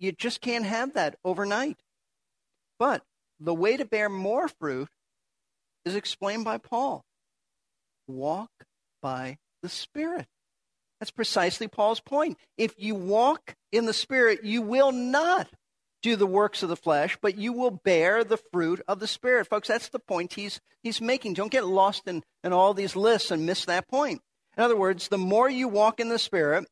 you 0.03 0.11
just 0.11 0.41
can't 0.41 0.65
have 0.65 0.93
that 0.93 1.15
overnight. 1.23 1.77
But 2.77 3.03
the 3.39 3.53
way 3.53 3.77
to 3.77 3.85
bear 3.85 4.09
more 4.09 4.47
fruit 4.47 4.89
is 5.85 5.95
explained 5.95 6.43
by 6.43 6.57
Paul. 6.57 7.05
Walk 8.07 8.51
by 9.01 9.37
the 9.61 9.69
Spirit. 9.69 10.27
That's 10.99 11.11
precisely 11.11 11.67
Paul's 11.67 12.01
point. 12.01 12.37
If 12.57 12.73
you 12.77 12.95
walk 12.95 13.55
in 13.71 13.85
the 13.85 13.93
Spirit, 13.93 14.43
you 14.43 14.61
will 14.61 14.91
not 14.91 15.47
do 16.01 16.17
the 16.17 16.27
works 16.27 16.63
of 16.63 16.69
the 16.69 16.75
flesh, 16.75 17.17
but 17.21 17.37
you 17.37 17.53
will 17.53 17.71
bear 17.71 18.25
the 18.25 18.39
fruit 18.51 18.81
of 18.89 18.99
the 18.99 19.07
Spirit. 19.07 19.47
Folks, 19.47 19.69
that's 19.69 19.87
the 19.89 19.99
point 19.99 20.33
he's, 20.33 20.59
he's 20.81 20.99
making. 20.99 21.33
Don't 21.33 21.51
get 21.51 21.65
lost 21.65 22.07
in, 22.07 22.23
in 22.43 22.51
all 22.51 22.73
these 22.73 22.97
lists 22.97 23.31
and 23.31 23.45
miss 23.45 23.63
that 23.65 23.87
point. 23.87 24.21
In 24.57 24.63
other 24.63 24.75
words, 24.75 25.07
the 25.07 25.17
more 25.17 25.49
you 25.49 25.69
walk 25.69 26.01
in 26.01 26.09
the 26.09 26.19
Spirit, 26.19 26.67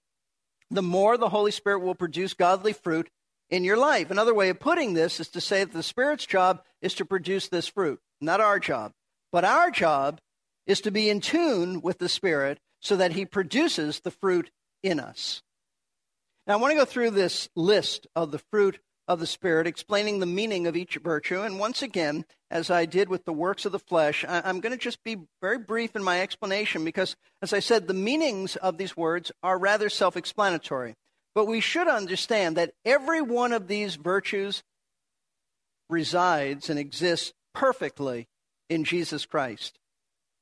the 0.70 0.82
more 0.82 1.18
the 1.18 1.30
Holy 1.30 1.52
Spirit 1.52 1.80
will 1.80 1.96
produce 1.96 2.34
godly 2.34 2.74
fruit 2.74 3.10
in 3.52 3.66
your 3.66 3.78
life. 3.78 4.10
Another 4.10 4.34
way 4.34 4.50
of 4.50 4.60
putting 4.60 4.94
this 4.94 5.20
is 5.20 5.28
to 5.30 5.42
say 5.42 5.64
that 5.64 5.74
the 5.74 5.84
Spirit's 5.84 6.26
job 6.26 6.64
is 6.82 6.96
to 6.96 7.06
produce 7.06 7.50
this 7.50 7.68
fruit, 7.68 8.00
not 8.22 8.40
our 8.40 8.58
job. 8.58 8.94
But 9.32 9.46
our 9.46 9.70
job 9.70 10.20
is 10.66 10.82
to 10.82 10.92
be 10.92 11.10
in 11.10 11.22
tune 11.22 11.82
with 11.82 12.00
the 12.00 12.10
Spirit 12.10 12.60
so 12.80 12.96
that 12.96 13.12
He 13.12 13.26
produces 13.26 14.00
the 14.00 14.12
fruit 14.12 14.50
in 14.82 15.00
us. 15.00 15.44
Now, 16.48 16.54
I 16.54 16.62
want 16.62 16.72
to 16.72 16.78
go 16.78 16.86
through 16.86 17.12
this 17.12 17.50
list 17.56 18.08
of 18.16 18.32
the 18.32 18.40
fruit 18.40 18.80
of 19.08 19.20
the 19.20 19.28
Spirit, 19.28 19.68
explaining 19.68 20.20
the 20.20 20.26
meaning 20.26 20.68
of 20.68 20.76
each 20.76 20.96
virtue. 20.96 21.42
And 21.42 21.60
once 21.60 21.82
again, 21.82 22.26
as 22.50 22.72
I 22.72 22.86
did 22.86 23.10
with 23.10 23.26
the 23.26 23.34
works 23.34 23.66
of 23.66 23.72
the 23.72 23.80
flesh, 23.80 24.24
I'm 24.28 24.62
going 24.62 24.72
to 24.72 24.78
just 24.78 25.04
be 25.04 25.18
very 25.42 25.58
brief 25.58 25.96
in 25.96 26.04
my 26.04 26.22
explanation 26.22 26.86
because, 26.86 27.16
as 27.42 27.54
I 27.54 27.60
said, 27.60 27.88
the 27.88 27.94
meanings 27.94 28.56
of 28.56 28.78
these 28.78 28.96
words 28.96 29.32
are 29.44 29.58
rather 29.58 29.90
self 29.90 30.16
explanatory. 30.16 30.96
But 31.34 31.46
we 31.46 31.62
should 31.62 31.88
understand 31.88 32.58
that 32.58 32.74
every 32.84 33.22
one 33.22 33.54
of 33.54 33.68
these 33.68 33.96
virtues 33.96 34.64
resides 35.90 36.70
and 36.70 36.80
exists 36.80 37.34
perfectly 37.54 38.28
in 38.70 38.84
Jesus 38.84 39.26
Christ. 39.26 39.78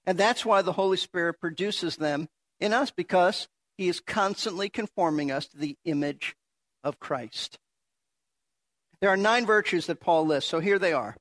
And 0.06 0.18
that's 0.18 0.46
why 0.46 0.62
the 0.62 0.74
Holy 0.74 0.98
Spirit 0.98 1.40
produces 1.40 1.98
them 1.98 2.30
in 2.60 2.74
us 2.74 2.92
because 2.92 3.48
he 3.78 3.88
is 3.88 4.00
constantly 4.00 4.70
conforming 4.70 5.32
us 5.32 5.48
to 5.48 5.58
the 5.58 5.78
image 5.86 6.36
of 6.84 7.00
Christ. 7.00 7.60
There 9.02 9.10
are 9.10 9.18
nine 9.18 9.46
virtues 9.46 9.86
that 9.88 10.02
Paul 10.02 10.26
lists, 10.26 10.50
so 10.50 10.60
here 10.60 10.80
they 10.80 10.94
are. 10.94 11.16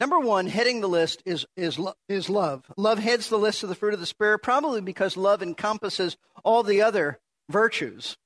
Number 0.00 0.18
one, 0.18 0.46
heading 0.46 0.80
the 0.80 0.88
list 0.88 1.22
is, 1.26 1.44
is, 1.56 1.78
is 2.08 2.30
love. 2.30 2.64
Love 2.76 3.00
heads 3.00 3.28
the 3.28 3.36
list 3.36 3.62
of 3.62 3.68
the 3.68 3.74
fruit 3.74 3.94
of 3.94 4.00
the 4.00 4.06
Spirit, 4.06 4.38
probably 4.38 4.80
because 4.80 5.16
love 5.16 5.42
encompasses 5.42 6.16
all 6.44 6.62
the 6.62 6.82
other 6.82 7.18
virtues. 7.48 8.16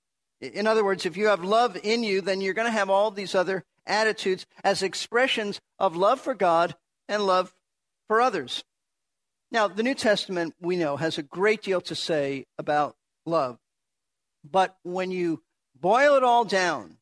In 0.40 0.66
other 0.66 0.84
words, 0.84 1.06
if 1.06 1.16
you 1.16 1.28
have 1.28 1.44
love 1.44 1.78
in 1.82 2.02
you, 2.02 2.20
then 2.20 2.40
you're 2.40 2.54
going 2.54 2.66
to 2.66 2.72
have 2.72 2.90
all 2.90 3.10
these 3.10 3.34
other 3.34 3.64
attitudes 3.86 4.46
as 4.64 4.82
expressions 4.82 5.60
of 5.78 5.96
love 5.96 6.20
for 6.20 6.34
God 6.34 6.74
and 7.08 7.26
love 7.26 7.54
for 8.08 8.20
others. 8.20 8.64
Now, 9.50 9.68
the 9.68 9.82
New 9.82 9.94
Testament, 9.94 10.54
we 10.60 10.76
know, 10.76 10.96
has 10.96 11.18
a 11.18 11.22
great 11.22 11.62
deal 11.62 11.80
to 11.82 11.94
say 11.94 12.46
about 12.58 12.96
love. 13.26 13.58
But 14.48 14.76
when 14.82 15.10
you 15.10 15.42
boil 15.78 16.14
it 16.14 16.24
all 16.24 16.44
down, 16.44 16.96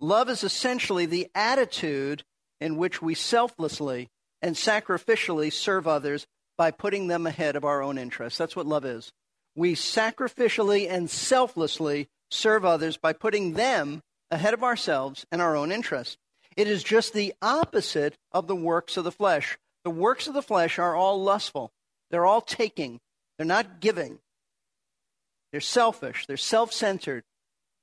love 0.00 0.30
is 0.30 0.44
essentially 0.44 1.06
the 1.06 1.28
attitude 1.34 2.24
in 2.60 2.76
which 2.76 3.02
we 3.02 3.14
selflessly 3.14 4.08
and 4.40 4.54
sacrificially 4.54 5.52
serve 5.52 5.86
others 5.86 6.26
by 6.56 6.70
putting 6.70 7.08
them 7.08 7.26
ahead 7.26 7.56
of 7.56 7.64
our 7.64 7.82
own 7.82 7.98
interests. 7.98 8.38
That's 8.38 8.56
what 8.56 8.66
love 8.66 8.84
is. 8.84 9.12
We 9.58 9.74
sacrificially 9.74 10.88
and 10.88 11.10
selflessly 11.10 12.08
serve 12.30 12.64
others 12.64 12.96
by 12.96 13.12
putting 13.12 13.54
them 13.54 14.02
ahead 14.30 14.54
of 14.54 14.62
ourselves 14.62 15.26
and 15.32 15.42
our 15.42 15.56
own 15.56 15.72
interests. 15.72 16.16
It 16.56 16.68
is 16.68 16.84
just 16.84 17.12
the 17.12 17.34
opposite 17.42 18.14
of 18.30 18.46
the 18.46 18.54
works 18.54 18.96
of 18.96 19.02
the 19.02 19.10
flesh. 19.10 19.58
The 19.82 19.90
works 19.90 20.28
of 20.28 20.34
the 20.34 20.42
flesh 20.42 20.78
are 20.78 20.94
all 20.94 21.20
lustful, 21.20 21.72
they're 22.08 22.24
all 22.24 22.40
taking, 22.40 23.00
they're 23.36 23.44
not 23.44 23.80
giving. 23.80 24.20
They're 25.50 25.60
selfish, 25.60 26.26
they're 26.26 26.36
self 26.36 26.72
centered. 26.72 27.24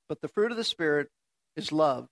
But 0.07 0.21
the 0.21 0.29
fruit 0.29 0.51
of 0.51 0.57
the 0.57 0.63
Spirit 0.63 1.09
is 1.57 1.73
love. 1.73 2.07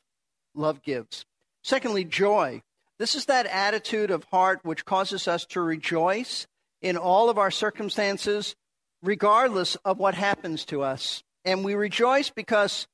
Love 0.54 0.84
gives. 0.84 1.26
Secondly, 1.64 2.04
joy. 2.04 2.64
This 3.00 3.16
is 3.16 3.28
that 3.28 3.46
attitude 3.46 4.12
of 4.12 4.26
heart 4.26 4.60
which 4.64 4.84
causes 4.84 5.26
us 5.26 5.46
to 5.46 5.62
rejoice 5.62 6.48
in 6.82 6.98
all 6.98 7.30
of 7.30 7.38
our 7.38 7.52
circumstances, 7.52 8.58
regardless 9.04 9.76
of 9.84 10.00
what 10.00 10.16
happens 10.16 10.66
to 10.66 10.82
us. 10.82 11.24
And 11.46 11.64
we 11.64 11.76
rejoice 11.76 12.30
because 12.30 12.88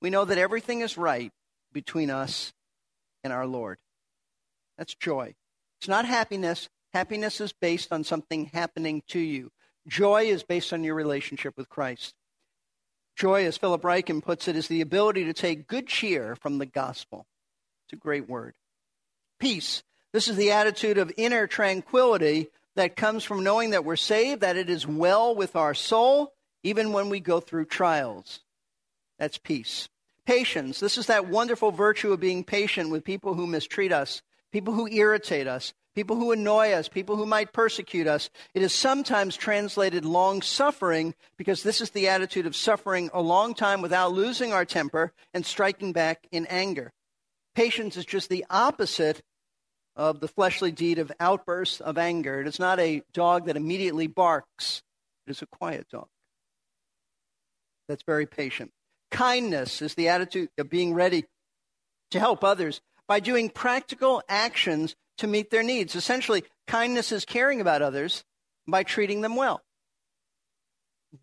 we 0.00 0.08
know 0.08 0.24
that 0.24 0.38
everything 0.38 0.80
is 0.80 0.96
right 0.96 1.32
between 1.72 2.08
us 2.08 2.52
and 3.24 3.32
our 3.32 3.46
Lord. 3.46 3.78
That's 4.78 4.94
joy. 4.94 5.34
It's 5.80 5.88
not 5.88 6.06
happiness. 6.06 6.68
Happiness 6.94 7.40
is 7.40 7.52
based 7.52 7.92
on 7.92 8.04
something 8.04 8.46
happening 8.46 9.02
to 9.08 9.18
you. 9.18 9.50
Joy 9.86 10.24
is 10.24 10.44
based 10.44 10.72
on 10.72 10.84
your 10.84 10.94
relationship 10.94 11.54
with 11.56 11.68
Christ. 11.68 12.14
Joy, 13.16 13.44
as 13.46 13.58
Philip 13.58 13.82
Ryken 13.82 14.22
puts 14.22 14.46
it, 14.46 14.54
is 14.54 14.68
the 14.68 14.80
ability 14.80 15.24
to 15.24 15.32
take 15.32 15.66
good 15.66 15.88
cheer 15.88 16.36
from 16.36 16.58
the 16.58 16.66
gospel. 16.66 17.26
It's 17.86 17.94
a 17.94 17.96
great 17.96 18.28
word. 18.28 18.54
Peace. 19.40 19.82
This 20.12 20.28
is 20.28 20.36
the 20.36 20.52
attitude 20.52 20.98
of 20.98 21.12
inner 21.16 21.46
tranquility 21.48 22.48
that 22.78 22.94
comes 22.94 23.24
from 23.24 23.42
knowing 23.42 23.70
that 23.70 23.84
we're 23.84 23.96
saved, 23.96 24.40
that 24.40 24.56
it 24.56 24.70
is 24.70 24.86
well 24.86 25.34
with 25.34 25.56
our 25.56 25.74
soul, 25.74 26.32
even 26.62 26.92
when 26.92 27.08
we 27.08 27.18
go 27.18 27.40
through 27.40 27.64
trials. 27.64 28.40
That's 29.18 29.36
peace. 29.36 29.88
Patience. 30.24 30.78
This 30.78 30.96
is 30.96 31.06
that 31.06 31.26
wonderful 31.26 31.72
virtue 31.72 32.12
of 32.12 32.20
being 32.20 32.44
patient 32.44 32.90
with 32.90 33.02
people 33.02 33.34
who 33.34 33.48
mistreat 33.48 33.92
us, 33.92 34.22
people 34.52 34.74
who 34.74 34.86
irritate 34.86 35.48
us, 35.48 35.74
people 35.96 36.14
who 36.14 36.30
annoy 36.30 36.70
us, 36.70 36.88
people 36.88 37.16
who 37.16 37.26
might 37.26 37.52
persecute 37.52 38.06
us. 38.06 38.30
It 38.54 38.62
is 38.62 38.72
sometimes 38.72 39.36
translated 39.36 40.04
long 40.04 40.40
suffering 40.40 41.16
because 41.36 41.64
this 41.64 41.80
is 41.80 41.90
the 41.90 42.06
attitude 42.06 42.46
of 42.46 42.54
suffering 42.54 43.10
a 43.12 43.20
long 43.20 43.54
time 43.54 43.82
without 43.82 44.12
losing 44.12 44.52
our 44.52 44.64
temper 44.64 45.12
and 45.34 45.44
striking 45.44 45.92
back 45.92 46.28
in 46.30 46.46
anger. 46.46 46.92
Patience 47.56 47.96
is 47.96 48.04
just 48.04 48.28
the 48.28 48.46
opposite 48.48 49.20
of 49.98 50.20
the 50.20 50.28
fleshly 50.28 50.72
deed 50.72 50.98
of 50.98 51.12
outbursts 51.20 51.80
of 51.80 51.98
anger. 51.98 52.40
It 52.40 52.46
is 52.46 52.58
not 52.58 52.80
a 52.80 53.02
dog 53.12 53.46
that 53.46 53.56
immediately 53.56 54.06
barks, 54.06 54.82
it 55.26 55.32
is 55.32 55.42
a 55.42 55.46
quiet 55.46 55.86
dog 55.90 56.06
that's 57.88 58.04
very 58.04 58.26
patient. 58.26 58.70
Kindness 59.10 59.82
is 59.82 59.94
the 59.94 60.08
attitude 60.08 60.50
of 60.58 60.70
being 60.70 60.94
ready 60.94 61.24
to 62.10 62.20
help 62.20 62.44
others 62.44 62.80
by 63.08 63.20
doing 63.20 63.48
practical 63.48 64.22
actions 64.28 64.94
to 65.16 65.26
meet 65.26 65.50
their 65.50 65.62
needs. 65.62 65.96
Essentially, 65.96 66.44
kindness 66.66 67.10
is 67.10 67.24
caring 67.24 67.60
about 67.60 67.82
others 67.82 68.22
by 68.68 68.82
treating 68.82 69.22
them 69.22 69.34
well. 69.34 69.62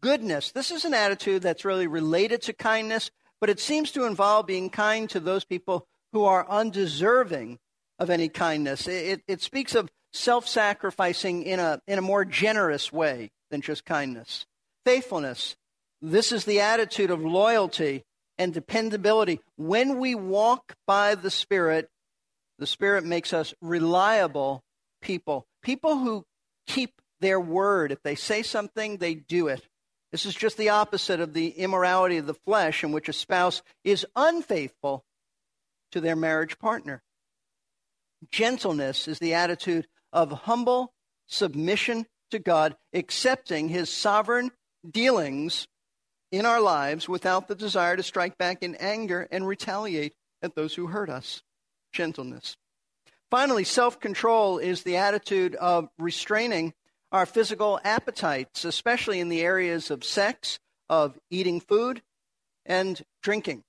Goodness. 0.02 0.52
This 0.52 0.72
is 0.72 0.84
an 0.84 0.96
attitude 0.96 1.44
that's 1.44 1.64
really 1.64 1.86
related 1.86 2.42
to 2.44 2.54
kindness, 2.54 3.12
but 3.40 3.52
it 3.52 3.60
seems 3.60 3.92
to 3.92 4.06
involve 4.06 4.48
being 4.48 4.72
kind 4.72 5.08
to 5.12 5.20
those 5.20 5.46
people 5.46 5.88
who 6.12 6.26
are 6.26 6.50
undeserving 6.50 7.60
of 8.00 8.10
any 8.10 8.30
kindness. 8.30 8.88
It, 8.88 9.22
it 9.28 9.42
speaks 9.42 9.76
of 9.76 9.90
self 10.14 10.48
sacrificing 10.48 11.44
in 11.44 11.60
a, 11.60 11.82
in 11.88 12.00
a 12.00 12.04
more 12.04 12.26
generous 12.26 12.92
way 12.92 13.32
than 13.52 13.62
just 13.62 13.86
kindness. 13.86 14.46
Faithfulness. 14.86 15.56
This 16.02 16.32
is 16.32 16.46
the 16.46 16.62
attitude 16.62 17.10
of 17.10 17.24
loyalty 17.24 18.04
and 18.38 18.54
dependability. 18.54 19.40
When 19.58 20.00
we 20.00 20.14
walk 20.16 20.76
by 20.86 21.16
the 21.16 21.32
Spirit, 21.32 21.90
the 22.60 22.68
Spirit 22.68 23.04
makes 23.04 23.34
us 23.34 23.54
reliable 23.62 24.62
people, 25.02 25.46
people 25.62 25.98
who 25.98 26.26
keep 26.68 27.02
their 27.22 27.40
word. 27.40 27.92
If 27.92 28.02
they 28.04 28.16
say 28.16 28.42
something, 28.42 28.98
they 28.98 29.16
do 29.16 29.48
it. 29.48 29.68
This 30.12 30.26
is 30.26 30.36
just 30.36 30.58
the 30.58 30.70
opposite 30.70 31.20
of 31.20 31.34
the 31.34 31.50
immorality 31.50 32.18
of 32.18 32.28
the 32.28 32.34
flesh, 32.34 32.84
in 32.84 32.92
which 32.92 33.10
a 33.10 33.14
spouse 33.14 33.62
is 33.84 34.06
unfaithful 34.16 35.04
to 35.92 36.00
their 36.00 36.16
marriage 36.16 36.58
partner. 36.60 37.02
Gentleness 38.32 39.08
is 39.08 39.20
the 39.20 39.34
attitude 39.34 39.88
of 40.14 40.32
humble 40.32 40.94
submission 41.28 42.06
to 42.32 42.40
God, 42.40 42.76
accepting 42.94 43.70
his 43.70 43.90
sovereign 43.90 44.52
dealings 44.90 45.68
in 46.32 46.46
our 46.46 46.62
lives 46.62 47.08
without 47.08 47.48
the 47.48 47.56
desire 47.56 47.96
to 47.96 48.04
strike 48.04 48.38
back 48.38 48.62
in 48.62 48.76
anger 48.76 49.28
and 49.32 49.48
retaliate 49.48 50.14
at 50.42 50.56
those 50.56 50.76
who 50.76 50.88
hurt 50.88 51.10
us. 51.10 51.44
Gentleness. 51.92 52.58
Finally, 53.32 53.64
self 53.64 54.00
control 54.00 54.58
is 54.58 54.84
the 54.84 54.98
attitude 54.98 55.56
of 55.56 55.90
restraining 55.98 56.74
our 57.12 57.26
physical 57.26 57.80
appetites, 57.84 58.66
especially 58.66 59.20
in 59.20 59.30
the 59.30 59.42
areas 59.42 59.90
of 59.90 60.04
sex, 60.04 60.60
of 60.90 61.18
eating 61.30 61.60
food, 61.60 62.02
and 62.66 63.02
drinking. 63.22 63.64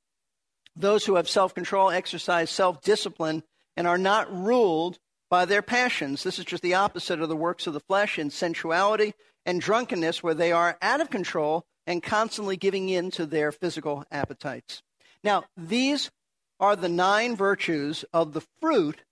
Those 0.75 1.07
who 1.07 1.15
have 1.15 1.29
self 1.29 1.55
control 1.55 1.91
exercise 1.91 2.51
self 2.51 2.83
discipline 2.83 3.43
and 3.77 3.87
are 3.87 3.99
not 3.99 4.33
ruled 4.35 4.99
by 5.31 5.45
their 5.45 5.63
passions. 5.63 6.23
This 6.23 6.39
is 6.39 6.45
just 6.45 6.63
the 6.63 6.75
opposite 6.75 7.21
of 7.21 7.29
the 7.29 7.37
works 7.37 7.67
of 7.67 7.75
the 7.75 7.81
flesh 7.81 8.19
in 8.19 8.31
sensuality 8.31 9.15
and 9.45 9.61
drunkenness, 9.61 10.23
where 10.23 10.35
they 10.35 10.53
are 10.53 10.79
out 10.81 11.01
of 11.01 11.11
control 11.11 11.65
and 11.87 12.03
constantly 12.03 12.57
giving 12.57 12.89
in 12.89 13.11
to 13.13 13.27
their 13.27 13.53
physical 13.53 14.05
appetites. 14.11 14.83
Now, 15.23 15.45
these 15.57 16.11
are 16.59 16.77
the 16.77 16.89
nine 16.89 17.37
virtues 17.37 18.05
of 18.13 18.33
the 18.33 18.43
fruit 18.61 19.03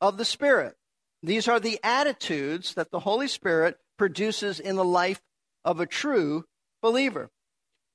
of 0.00 0.16
the 0.16 0.24
Spirit. 0.24 0.76
These 1.22 1.48
are 1.48 1.60
the 1.60 1.80
attitudes 1.82 2.74
that 2.74 2.90
the 2.90 3.00
Holy 3.00 3.28
Spirit 3.28 3.78
produces 3.98 4.60
in 4.60 4.76
the 4.76 4.84
life 4.84 5.20
of 5.64 5.80
a 5.80 5.86
true 5.86 6.44
believer. 6.82 7.30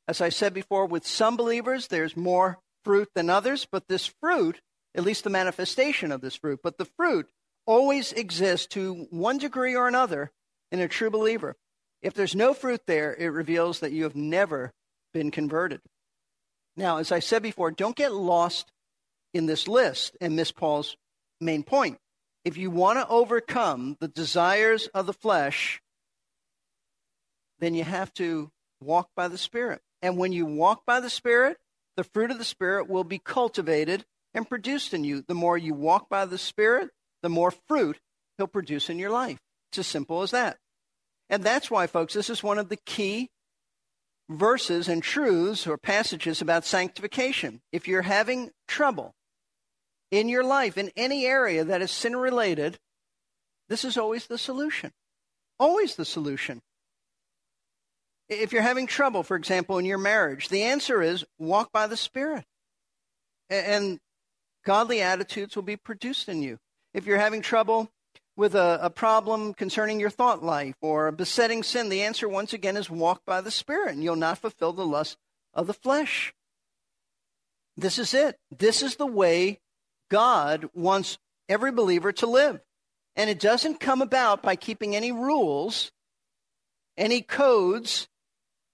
As 0.07 0.19
I 0.19 0.29
said 0.29 0.53
before, 0.53 0.85
with 0.85 1.07
some 1.07 1.37
believers, 1.37 1.87
there's 1.87 2.17
more 2.17 2.59
fruit 2.83 3.09
than 3.15 3.29
others, 3.29 3.67
but 3.71 3.87
this 3.87 4.11
fruit, 4.21 4.59
at 4.95 5.03
least 5.03 5.23
the 5.23 5.29
manifestation 5.29 6.11
of 6.11 6.21
this 6.21 6.35
fruit, 6.35 6.59
but 6.63 6.77
the 6.77 6.85
fruit 6.85 7.27
always 7.65 8.11
exists 8.11 8.67
to 8.67 9.07
one 9.09 9.37
degree 9.37 9.75
or 9.75 9.87
another 9.87 10.31
in 10.71 10.79
a 10.79 10.87
true 10.87 11.09
believer. 11.09 11.55
If 12.01 12.13
there's 12.13 12.35
no 12.35 12.53
fruit 12.53 12.81
there, 12.87 13.13
it 13.15 13.27
reveals 13.27 13.79
that 13.79 13.91
you 13.91 14.03
have 14.03 14.15
never 14.15 14.73
been 15.13 15.31
converted. 15.31 15.81
Now, 16.75 16.97
as 16.97 17.11
I 17.11 17.19
said 17.19 17.43
before, 17.43 17.71
don't 17.71 17.95
get 17.95 18.13
lost 18.13 18.71
in 19.33 19.45
this 19.45 19.67
list 19.67 20.17
and 20.19 20.35
miss 20.35 20.51
Paul's 20.51 20.97
main 21.39 21.63
point. 21.63 21.97
If 22.43 22.57
you 22.57 22.71
want 22.71 22.97
to 22.99 23.07
overcome 23.07 23.97
the 23.99 24.07
desires 24.07 24.87
of 24.87 25.05
the 25.05 25.13
flesh, 25.13 25.81
then 27.59 27.75
you 27.75 27.83
have 27.83 28.13
to 28.15 28.51
walk 28.81 29.09
by 29.15 29.27
the 29.27 29.37
Spirit. 29.37 29.81
And 30.01 30.17
when 30.17 30.31
you 30.31 30.45
walk 30.45 30.85
by 30.85 30.99
the 30.99 31.09
Spirit, 31.09 31.57
the 31.95 32.03
fruit 32.03 32.31
of 32.31 32.39
the 32.39 32.43
Spirit 32.43 32.89
will 32.89 33.03
be 33.03 33.19
cultivated 33.19 34.05
and 34.33 34.47
produced 34.47 34.93
in 34.93 35.03
you. 35.03 35.23
The 35.27 35.33
more 35.33 35.57
you 35.57 35.73
walk 35.73 36.09
by 36.09 36.25
the 36.25 36.37
Spirit, 36.37 36.89
the 37.21 37.29
more 37.29 37.51
fruit 37.51 37.99
He'll 38.37 38.47
produce 38.47 38.89
in 38.89 38.99
your 38.99 39.09
life. 39.09 39.39
It's 39.71 39.79
as 39.79 39.87
simple 39.87 40.21
as 40.21 40.31
that. 40.31 40.57
And 41.29 41.43
that's 41.43 41.71
why, 41.71 41.87
folks, 41.87 42.13
this 42.13 42.29
is 42.29 42.43
one 42.43 42.59
of 42.59 42.69
the 42.69 42.79
key 42.85 43.29
verses 44.29 44.87
and 44.87 45.03
truths 45.03 45.67
or 45.67 45.77
passages 45.77 46.41
about 46.41 46.65
sanctification. 46.65 47.61
If 47.71 47.87
you're 47.87 48.01
having 48.01 48.51
trouble 48.67 49.13
in 50.09 50.27
your 50.27 50.43
life, 50.43 50.77
in 50.77 50.91
any 50.95 51.25
area 51.25 51.63
that 51.63 51.81
is 51.81 51.91
sin 51.91 52.15
related, 52.15 52.77
this 53.69 53.85
is 53.85 53.97
always 53.97 54.27
the 54.27 54.37
solution. 54.37 54.91
Always 55.59 55.95
the 55.95 56.05
solution. 56.05 56.61
If 58.27 58.53
you're 58.53 58.61
having 58.61 58.87
trouble, 58.87 59.23
for 59.23 59.35
example, 59.35 59.77
in 59.77 59.85
your 59.85 59.97
marriage, 59.97 60.49
the 60.49 60.63
answer 60.63 61.01
is 61.01 61.25
walk 61.37 61.71
by 61.71 61.87
the 61.87 61.97
Spirit. 61.97 62.45
And 63.49 63.99
godly 64.63 65.01
attitudes 65.01 65.55
will 65.55 65.63
be 65.63 65.77
produced 65.77 66.29
in 66.29 66.41
you. 66.41 66.57
If 66.93 67.05
you're 67.05 67.17
having 67.17 67.41
trouble 67.41 67.91
with 68.35 68.55
a, 68.55 68.79
a, 68.81 68.89
problem 68.89 69.53
concerning 69.53 69.99
your 69.99 70.09
thought 70.09 70.43
life 70.43 70.75
or 70.81 71.07
a 71.07 71.13
besetting 71.13 71.63
sin, 71.63 71.89
the 71.89 72.01
answer 72.01 72.27
once 72.27 72.53
again 72.53 72.77
is 72.77 72.89
walk 72.89 73.21
by 73.25 73.41
the 73.41 73.51
Spirit, 73.51 73.93
and 73.93 74.03
you'll 74.03 74.15
not 74.15 74.37
fulfill 74.37 74.73
the 74.73 74.85
lust 74.85 75.17
of 75.53 75.67
the 75.67 75.73
flesh. 75.73 76.33
This 77.77 77.99
is 77.99 78.13
it. 78.13 78.37
This 78.55 78.81
is 78.81 78.95
the 78.95 79.05
way 79.05 79.59
God 80.09 80.69
wants 80.73 81.17
every 81.47 81.71
believer 81.71 82.11
to 82.13 82.27
live. 82.27 82.61
And 83.15 83.29
it 83.29 83.39
doesn't 83.39 83.79
come 83.79 84.01
about 84.01 84.41
by 84.41 84.55
keeping 84.55 84.95
any 84.95 85.11
rules, 85.11 85.91
any 86.97 87.21
codes, 87.21 88.07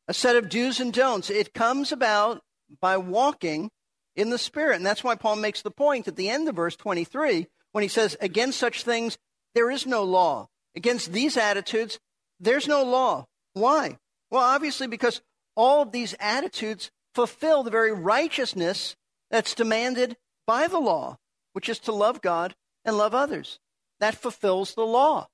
a 0.08 0.14
set 0.14 0.36
of 0.36 0.50
do's 0.50 0.80
and 0.80 0.94
don'ts. 0.94 1.30
It 1.30 1.54
comes 1.54 1.92
about 1.92 2.42
by 2.80 2.98
walking 2.98 3.72
in 4.18 4.32
the 4.32 4.38
Spirit. 4.38 4.76
And 4.76 4.86
that's 4.86 5.04
why 5.04 5.16
Paul 5.16 5.38
makes 5.38 5.62
the 5.62 5.72
point 5.72 6.08
at 6.08 6.18
the 6.18 6.30
end 6.30 6.50
of 6.50 6.56
verse 6.56 6.76
23 6.76 7.48
when 7.72 7.84
he 7.84 7.88
says, 7.88 8.18
Against 8.20 8.60
such 8.60 8.84
things, 8.84 9.18
there 9.56 9.72
is 9.72 9.86
no 9.86 10.04
law. 10.04 10.50
Against 10.76 11.14
these 11.14 11.38
attitudes, 11.38 12.00
there's 12.40 12.68
no 12.68 12.84
law. 12.84 13.26
Why? 13.54 13.98
Well, 14.30 14.44
obviously, 14.44 14.88
because 14.88 15.22
all 15.56 15.84
of 15.84 15.92
these 15.92 16.16
attitudes 16.20 16.92
fulfill 17.16 17.64
the 17.64 17.72
very 17.72 17.92
righteousness 17.92 18.96
that's 19.32 19.56
demanded 19.56 20.18
by 20.46 20.68
the 20.68 20.80
law, 20.80 21.18
which 21.54 21.70
is 21.70 21.80
to 21.80 21.92
love 21.92 22.22
God 22.22 22.56
and 22.84 22.98
love 22.98 23.16
others. 23.16 23.60
That 24.00 24.16
fulfills 24.16 24.76
the 24.76 24.86
law. 24.86 25.28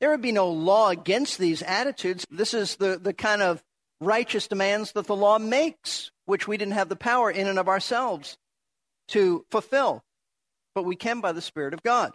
There 0.00 0.10
would 0.10 0.22
be 0.22 0.32
no 0.32 0.48
law 0.48 0.90
against 0.90 1.38
these 1.38 1.62
attitudes. 1.62 2.26
This 2.30 2.52
is 2.52 2.76
the, 2.76 2.98
the 2.98 3.14
kind 3.14 3.42
of 3.42 3.62
righteous 4.00 4.48
demands 4.48 4.92
that 4.92 5.06
the 5.06 5.16
law 5.16 5.38
makes, 5.38 6.10
which 6.26 6.46
we 6.46 6.56
didn't 6.56 6.74
have 6.74 6.88
the 6.88 6.96
power 6.96 7.30
in 7.30 7.46
and 7.46 7.58
of 7.58 7.68
ourselves 7.68 8.36
to 9.08 9.44
fulfill. 9.50 10.02
But 10.74 10.84
we 10.84 10.96
can 10.96 11.20
by 11.20 11.32
the 11.32 11.40
Spirit 11.40 11.72
of 11.72 11.82
God. 11.82 12.12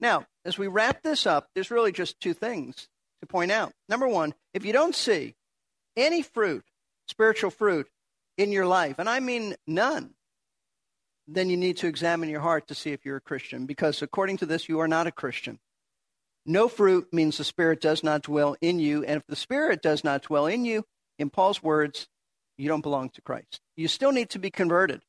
Now, 0.00 0.26
as 0.44 0.56
we 0.56 0.68
wrap 0.68 1.02
this 1.02 1.26
up, 1.26 1.48
there's 1.54 1.70
really 1.70 1.90
just 1.90 2.20
two 2.20 2.34
things 2.34 2.88
to 3.20 3.26
point 3.26 3.50
out. 3.50 3.72
Number 3.88 4.06
one, 4.06 4.34
if 4.54 4.64
you 4.64 4.72
don't 4.72 4.94
see 4.94 5.34
any 5.96 6.22
fruit, 6.22 6.64
spiritual 7.08 7.50
fruit, 7.50 7.88
in 8.36 8.52
your 8.52 8.66
life, 8.66 9.00
and 9.00 9.08
I 9.08 9.18
mean 9.18 9.56
none, 9.66 10.14
then 11.26 11.50
you 11.50 11.56
need 11.56 11.78
to 11.78 11.88
examine 11.88 12.28
your 12.28 12.40
heart 12.40 12.68
to 12.68 12.74
see 12.74 12.92
if 12.92 13.04
you're 13.04 13.16
a 13.16 13.20
Christian, 13.20 13.66
because 13.66 14.00
according 14.00 14.36
to 14.38 14.46
this, 14.46 14.68
you 14.68 14.78
are 14.78 14.86
not 14.86 15.08
a 15.08 15.12
Christian. 15.12 15.58
No 16.46 16.68
fruit 16.68 17.12
means 17.12 17.36
the 17.36 17.44
Spirit 17.44 17.80
does 17.80 18.04
not 18.04 18.22
dwell 18.22 18.56
in 18.60 18.78
you, 18.78 19.02
and 19.02 19.18
if 19.18 19.26
the 19.26 19.36
Spirit 19.36 19.82
does 19.82 20.04
not 20.04 20.22
dwell 20.22 20.46
in 20.46 20.64
you, 20.64 20.84
in 21.18 21.30
Paul's 21.30 21.62
words, 21.62 22.06
you 22.58 22.68
don't 22.68 22.82
belong 22.82 23.08
to 23.10 23.22
Christ. 23.22 23.60
You 23.76 23.88
still 23.88 24.12
need 24.12 24.30
to 24.30 24.38
be 24.38 24.50
converted. 24.50 25.00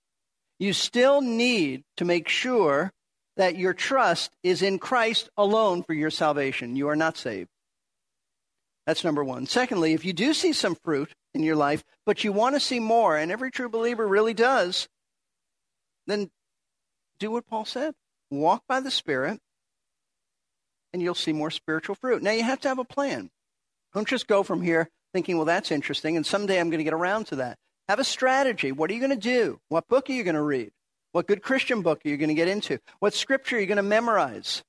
You 0.60 0.72
still 0.74 1.22
need 1.22 1.84
to 1.98 2.06
make 2.06 2.30
sure 2.30 2.94
that 3.38 3.58
your 3.58 3.74
trust 3.74 4.32
is 4.44 4.62
in 4.62 4.80
Christ 4.80 5.30
alone 5.38 5.84
for 5.84 5.94
your 5.94 6.12
salvation. 6.12 6.76
You 6.76 6.90
are 6.90 6.96
not 6.96 7.18
saved. 7.18 7.50
That's 8.86 9.04
number 9.04 9.24
one. 9.24 9.46
Secondly, 9.46 9.94
if 9.94 10.06
you 10.06 10.14
do 10.14 10.34
see 10.34 10.54
some 10.54 10.76
fruit 10.76 11.14
in 11.34 11.44
your 11.44 11.56
life, 11.56 11.84
but 12.06 12.24
you 12.24 12.32
want 12.32 12.56
to 12.56 12.60
see 12.60 12.80
more, 12.80 13.18
and 13.18 13.32
every 13.32 13.52
true 13.52 13.70
believer 13.70 14.08
really 14.08 14.34
does, 14.34 14.88
then 16.08 16.30
do 17.20 17.32
what 17.32 17.48
Paul 17.48 17.66
said 17.66 17.94
walk 18.32 18.64
by 18.68 18.80
the 18.80 18.92
Spirit, 18.92 19.40
and 20.94 21.02
you'll 21.02 21.16
see 21.16 21.34
more 21.34 21.52
spiritual 21.52 21.96
fruit. 21.96 22.22
Now, 22.22 22.32
you 22.32 22.44
have 22.44 22.60
to 22.62 22.68
have 22.68 22.80
a 22.80 22.86
plan. 22.86 23.30
Don't 23.94 24.08
just 24.08 24.28
go 24.28 24.44
from 24.44 24.62
here 24.62 24.90
thinking, 25.14 25.38
well, 25.38 25.46
that's 25.46 25.72
interesting, 25.72 26.16
and 26.16 26.26
someday 26.26 26.60
I'm 26.60 26.70
going 26.70 26.80
to 26.80 26.84
get 26.84 26.94
around 26.94 27.28
to 27.28 27.38
that. 27.38 27.58
Have 27.88 28.00
a 28.00 28.04
strategy. 28.04 28.72
What 28.72 28.90
are 28.90 28.94
you 28.94 29.00
going 29.00 29.10
to 29.10 29.16
do? 29.16 29.60
What 29.70 29.88
book 29.88 30.10
are 30.10 30.14
you 30.14 30.24
going 30.24 30.36
to 30.36 30.42
read? 30.42 30.72
What 31.12 31.28
good 31.28 31.42
Christian 31.42 31.82
book 31.82 32.02
are 32.06 32.10
you 32.10 32.18
going 32.18 32.30
to 32.30 32.36
get 32.36 32.48
into? 32.48 32.80
What 33.00 33.14
scripture 33.14 33.58
are 33.58 33.60
you 33.60 33.66
going 33.66 33.78
to 33.78 33.84
memorize? 33.84 34.64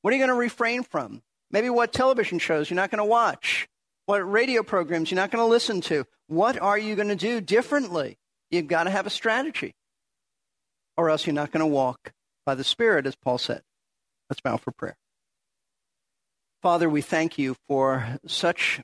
What 0.00 0.12
are 0.12 0.16
you 0.16 0.20
going 0.24 0.34
to 0.34 0.40
refrain 0.40 0.82
from? 0.82 1.22
Maybe 1.50 1.68
what 1.68 1.92
television 1.92 2.38
shows 2.38 2.70
you're 2.70 2.76
not 2.76 2.90
going 2.90 2.98
to 2.98 3.04
watch? 3.04 3.68
What 4.06 4.18
radio 4.20 4.62
programs 4.62 5.10
you're 5.10 5.16
not 5.16 5.30
going 5.30 5.44
to 5.44 5.50
listen 5.50 5.82
to? 5.82 6.06
What 6.28 6.58
are 6.58 6.78
you 6.78 6.94
going 6.94 7.08
to 7.08 7.16
do 7.16 7.42
differently? 7.42 8.16
You've 8.50 8.66
got 8.66 8.84
to 8.84 8.90
have 8.90 9.06
a 9.06 9.10
strategy, 9.10 9.74
or 10.96 11.10
else 11.10 11.26
you're 11.26 11.34
not 11.34 11.52
going 11.52 11.60
to 11.60 11.66
walk 11.66 12.12
by 12.46 12.54
the 12.54 12.64
Spirit, 12.64 13.06
as 13.06 13.14
Paul 13.14 13.36
said. 13.36 13.60
Let's 14.30 14.40
bow 14.40 14.56
for 14.56 14.72
prayer. 14.72 14.96
Father, 16.62 16.88
we 16.88 17.02
thank 17.02 17.36
you 17.36 17.56
for 17.66 18.18
such 18.26 18.80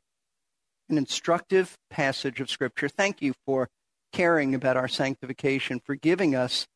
an 0.94 0.98
instructive 0.98 1.76
passage 1.90 2.40
of 2.40 2.48
Scripture. 2.48 2.88
Thank 2.88 3.20
you 3.20 3.34
for 3.44 3.68
caring 4.12 4.54
about 4.54 4.76
our 4.76 4.86
sanctification, 4.86 5.80
for 5.84 5.96
giving 5.96 6.36
us 6.36 6.68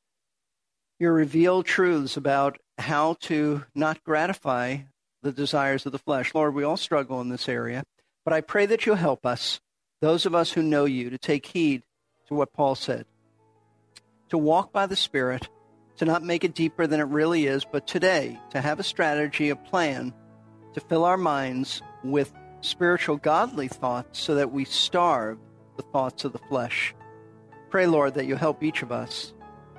your 0.98 1.12
revealed 1.12 1.66
truths 1.66 2.16
about 2.16 2.58
how 2.78 3.14
to 3.20 3.64
not 3.76 4.02
gratify 4.02 4.78
the 5.22 5.30
desires 5.30 5.86
of 5.86 5.92
the 5.92 6.00
flesh. 6.00 6.34
Lord, 6.34 6.52
we 6.52 6.64
all 6.64 6.76
struggle 6.76 7.20
in 7.20 7.28
this 7.28 7.48
area, 7.48 7.84
but 8.24 8.34
I 8.34 8.40
pray 8.40 8.66
that 8.66 8.84
you'll 8.86 8.96
help 8.96 9.24
us, 9.24 9.60
those 10.00 10.26
of 10.26 10.34
us 10.34 10.50
who 10.50 10.62
know 10.62 10.84
you, 10.84 11.10
to 11.10 11.18
take 11.18 11.46
heed 11.46 11.84
to 12.26 12.34
what 12.34 12.52
Paul 12.52 12.74
said, 12.74 13.06
to 14.30 14.38
walk 14.38 14.72
by 14.72 14.86
the 14.86 14.96
Spirit, 14.96 15.48
to 15.98 16.04
not 16.04 16.24
make 16.24 16.42
it 16.42 16.54
deeper 16.54 16.88
than 16.88 16.98
it 16.98 17.04
really 17.04 17.46
is, 17.46 17.64
but 17.64 17.86
today 17.86 18.40
to 18.50 18.60
have 18.60 18.80
a 18.80 18.84
strategy, 18.84 19.50
a 19.50 19.56
plan 19.56 20.12
to 20.74 20.80
fill 20.80 21.04
our 21.04 21.16
minds 21.16 21.82
with 22.02 22.32
spiritual 22.60 23.16
godly 23.16 23.68
thoughts 23.68 24.18
so 24.18 24.34
that 24.36 24.52
we 24.52 24.64
starve 24.64 25.38
the 25.76 25.82
thoughts 25.82 26.24
of 26.24 26.32
the 26.32 26.40
flesh. 26.48 26.94
Pray, 27.70 27.86
Lord, 27.86 28.14
that 28.14 28.26
you 28.26 28.34
help 28.34 28.62
each 28.62 28.82
of 28.82 28.92
us 28.92 29.34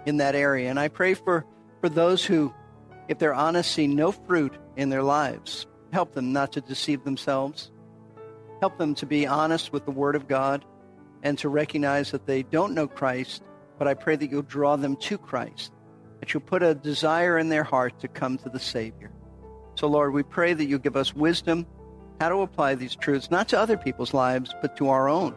in 0.06 0.18
that 0.18 0.36
area. 0.36 0.70
And 0.70 0.80
I 0.80 0.88
pray 0.88 1.14
for, 1.14 1.46
for 1.82 1.90
those 1.90 2.24
who, 2.24 2.54
if 3.08 3.20
they're 3.20 3.34
honest, 3.34 3.72
see 3.72 3.88
no 3.88 4.12
fruit 4.12 4.54
in 4.78 4.90
their 4.90 5.04
lives. 5.04 5.68
Help 5.92 6.14
them 6.14 6.34
not 6.34 6.54
to 6.54 6.62
deceive 6.62 7.04
themselves. 7.04 7.72
Help 8.60 8.78
them 8.78 8.96
to 8.96 9.06
be 9.06 9.26
honest 9.26 9.74
with 9.74 9.86
the 9.86 9.92
Word 9.92 10.16
of 10.16 10.28
God 10.28 10.66
and 11.24 11.38
to 11.40 11.50
recognize 11.50 12.12
that 12.12 12.26
they 12.26 12.44
don't 12.44 12.74
know 12.74 12.88
Christ, 12.88 13.44
but 13.78 13.88
I 13.88 13.94
pray 13.94 14.16
that 14.16 14.30
you'll 14.30 14.42
draw 14.42 14.76
them 14.76 14.96
to 14.98 15.18
Christ, 15.18 15.72
that 16.20 16.34
you'll 16.34 16.42
put 16.42 16.64
a 16.64 16.76
desire 16.76 17.38
in 17.38 17.50
their 17.50 17.64
heart 17.64 18.00
to 18.00 18.08
come 18.08 18.38
to 18.38 18.50
the 18.50 18.60
Savior. 18.60 19.12
So, 19.76 19.88
Lord, 19.88 20.14
we 20.14 20.24
pray 20.24 20.54
that 20.54 20.66
you'll 20.66 20.80
give 20.80 20.98
us 20.98 21.16
wisdom 21.16 21.66
how 22.20 22.30
to 22.30 22.42
apply 22.42 22.76
these 22.76 22.96
truths, 22.96 23.32
not 23.32 23.48
to 23.50 23.60
other 23.60 23.78
people's 23.78 24.14
lives, 24.14 24.54
but 24.62 24.76
to 24.78 24.90
our 24.90 25.08
own, 25.08 25.36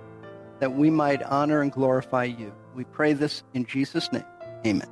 that 0.60 0.72
we 0.74 0.90
might 0.90 1.22
honor 1.22 1.62
and 1.62 1.72
glorify 1.72 2.24
you. 2.24 2.52
We 2.74 2.84
pray 2.84 3.12
this 3.12 3.42
in 3.54 3.66
Jesus' 3.66 4.12
name. 4.12 4.24
Amen. 4.66 4.88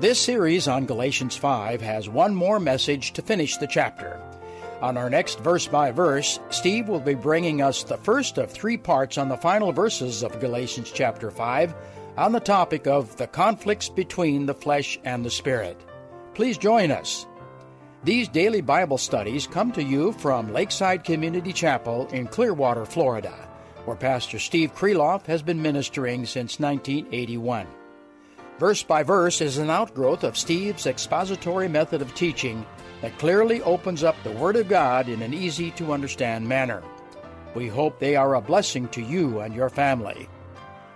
This 0.00 0.18
series 0.18 0.68
on 0.68 0.86
Galatians 0.86 1.36
5 1.36 1.80
has 1.82 2.08
one 2.08 2.34
more 2.34 2.58
message 2.58 3.12
to 3.12 3.22
finish 3.22 3.56
the 3.56 3.66
chapter. 3.66 4.20
On 4.80 4.96
our 4.96 5.08
next 5.08 5.38
verse 5.40 5.68
by 5.68 5.92
verse, 5.92 6.40
Steve 6.50 6.88
will 6.88 7.00
be 7.00 7.14
bringing 7.14 7.62
us 7.62 7.84
the 7.84 7.98
first 7.98 8.38
of 8.38 8.50
three 8.50 8.76
parts 8.76 9.16
on 9.16 9.28
the 9.28 9.36
final 9.36 9.70
verses 9.70 10.24
of 10.24 10.40
Galatians 10.40 10.90
chapter 10.92 11.30
5 11.30 11.74
on 12.16 12.32
the 12.32 12.40
topic 12.40 12.86
of 12.86 13.16
the 13.16 13.26
conflicts 13.26 13.88
between 13.88 14.46
the 14.46 14.54
flesh 14.54 14.98
and 15.04 15.24
the 15.24 15.30
spirit. 15.30 15.80
Please 16.34 16.58
join 16.58 16.90
us. 16.90 17.26
These 18.04 18.26
daily 18.26 18.62
Bible 18.62 18.98
studies 18.98 19.46
come 19.46 19.70
to 19.72 19.82
you 19.82 20.10
from 20.10 20.52
Lakeside 20.52 21.04
Community 21.04 21.52
Chapel 21.52 22.08
in 22.08 22.26
Clearwater, 22.26 22.84
Florida, 22.84 23.48
where 23.84 23.96
Pastor 23.96 24.40
Steve 24.40 24.74
Kreloff 24.74 25.24
has 25.26 25.40
been 25.40 25.62
ministering 25.62 26.26
since 26.26 26.58
1981. 26.58 27.68
Verse 28.58 28.82
by 28.82 29.04
verse 29.04 29.40
is 29.40 29.58
an 29.58 29.70
outgrowth 29.70 30.24
of 30.24 30.36
Steve's 30.36 30.88
expository 30.88 31.68
method 31.68 32.02
of 32.02 32.12
teaching 32.16 32.66
that 33.02 33.16
clearly 33.18 33.62
opens 33.62 34.02
up 34.02 34.16
the 34.24 34.32
Word 34.32 34.56
of 34.56 34.68
God 34.68 35.08
in 35.08 35.22
an 35.22 35.32
easy 35.32 35.70
to 35.72 35.92
understand 35.92 36.48
manner. 36.48 36.82
We 37.54 37.68
hope 37.68 38.00
they 38.00 38.16
are 38.16 38.34
a 38.34 38.40
blessing 38.40 38.88
to 38.88 39.00
you 39.00 39.38
and 39.38 39.54
your 39.54 39.70
family. 39.70 40.28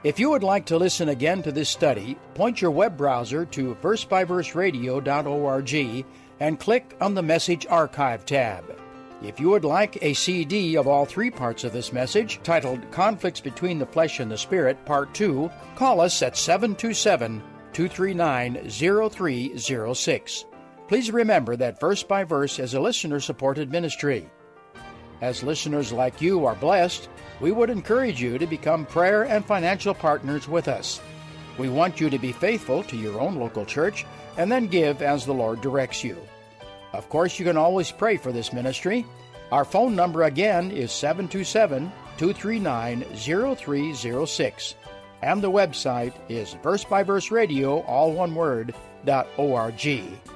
If 0.02 0.18
you 0.18 0.30
would 0.30 0.42
like 0.42 0.66
to 0.66 0.76
listen 0.76 1.08
again 1.08 1.44
to 1.44 1.52
this 1.52 1.68
study, 1.68 2.18
point 2.34 2.60
your 2.60 2.72
web 2.72 2.96
browser 2.96 3.44
to 3.46 3.76
versebyverseradio.org 3.76 6.04
and 6.40 6.60
click 6.60 6.96
on 7.00 7.14
the 7.14 7.22
Message 7.22 7.66
Archive 7.68 8.24
tab. 8.24 8.64
If 9.22 9.40
you 9.40 9.48
would 9.48 9.64
like 9.64 10.02
a 10.02 10.12
CD 10.12 10.76
of 10.76 10.86
all 10.86 11.06
three 11.06 11.30
parts 11.30 11.64
of 11.64 11.72
this 11.72 11.92
message, 11.92 12.40
titled 12.42 12.90
Conflicts 12.90 13.40
Between 13.40 13.78
the 13.78 13.86
Flesh 13.86 14.20
and 14.20 14.30
the 14.30 14.36
Spirit, 14.36 14.84
Part 14.84 15.14
2, 15.14 15.50
call 15.74 16.00
us 16.00 16.22
at 16.22 16.36
727 16.36 17.42
239 17.72 18.68
0306. 18.68 20.44
Please 20.88 21.10
remember 21.10 21.56
that 21.56 21.80
Verse 21.80 22.02
by 22.02 22.24
Verse 22.24 22.58
is 22.58 22.74
a 22.74 22.80
listener 22.80 23.20
supported 23.20 23.72
ministry. 23.72 24.30
As 25.22 25.42
listeners 25.42 25.92
like 25.92 26.20
you 26.20 26.44
are 26.44 26.54
blessed, 26.54 27.08
we 27.40 27.52
would 27.52 27.70
encourage 27.70 28.20
you 28.20 28.38
to 28.38 28.46
become 28.46 28.84
prayer 28.84 29.24
and 29.24 29.44
financial 29.44 29.94
partners 29.94 30.46
with 30.46 30.68
us. 30.68 31.00
We 31.58 31.68
want 31.68 32.00
you 32.00 32.10
to 32.10 32.18
be 32.18 32.32
faithful 32.32 32.82
to 32.84 32.96
your 32.96 33.20
own 33.20 33.36
local 33.36 33.64
church 33.64 34.04
and 34.36 34.50
then 34.50 34.66
give 34.66 35.02
as 35.02 35.24
the 35.24 35.34
Lord 35.34 35.60
directs 35.60 36.04
you. 36.04 36.18
Of 36.92 37.08
course, 37.08 37.38
you 37.38 37.44
can 37.44 37.56
always 37.56 37.90
pray 37.90 38.16
for 38.16 38.32
this 38.32 38.52
ministry. 38.52 39.06
Our 39.52 39.64
phone 39.64 39.94
number 39.94 40.24
again 40.24 40.70
is 40.70 40.92
727 40.92 41.92
239 42.16 43.04
0306. 43.14 44.74
And 45.22 45.42
the 45.42 45.50
website 45.50 46.14
is 46.28 46.54
verse 46.62 46.84
by 46.84 47.02
verse 47.02 47.30
radio, 47.30 47.80
all 47.82 48.12
one 48.12 48.34
word, 48.34 48.74
dot 49.04 49.26
org. 49.36 50.35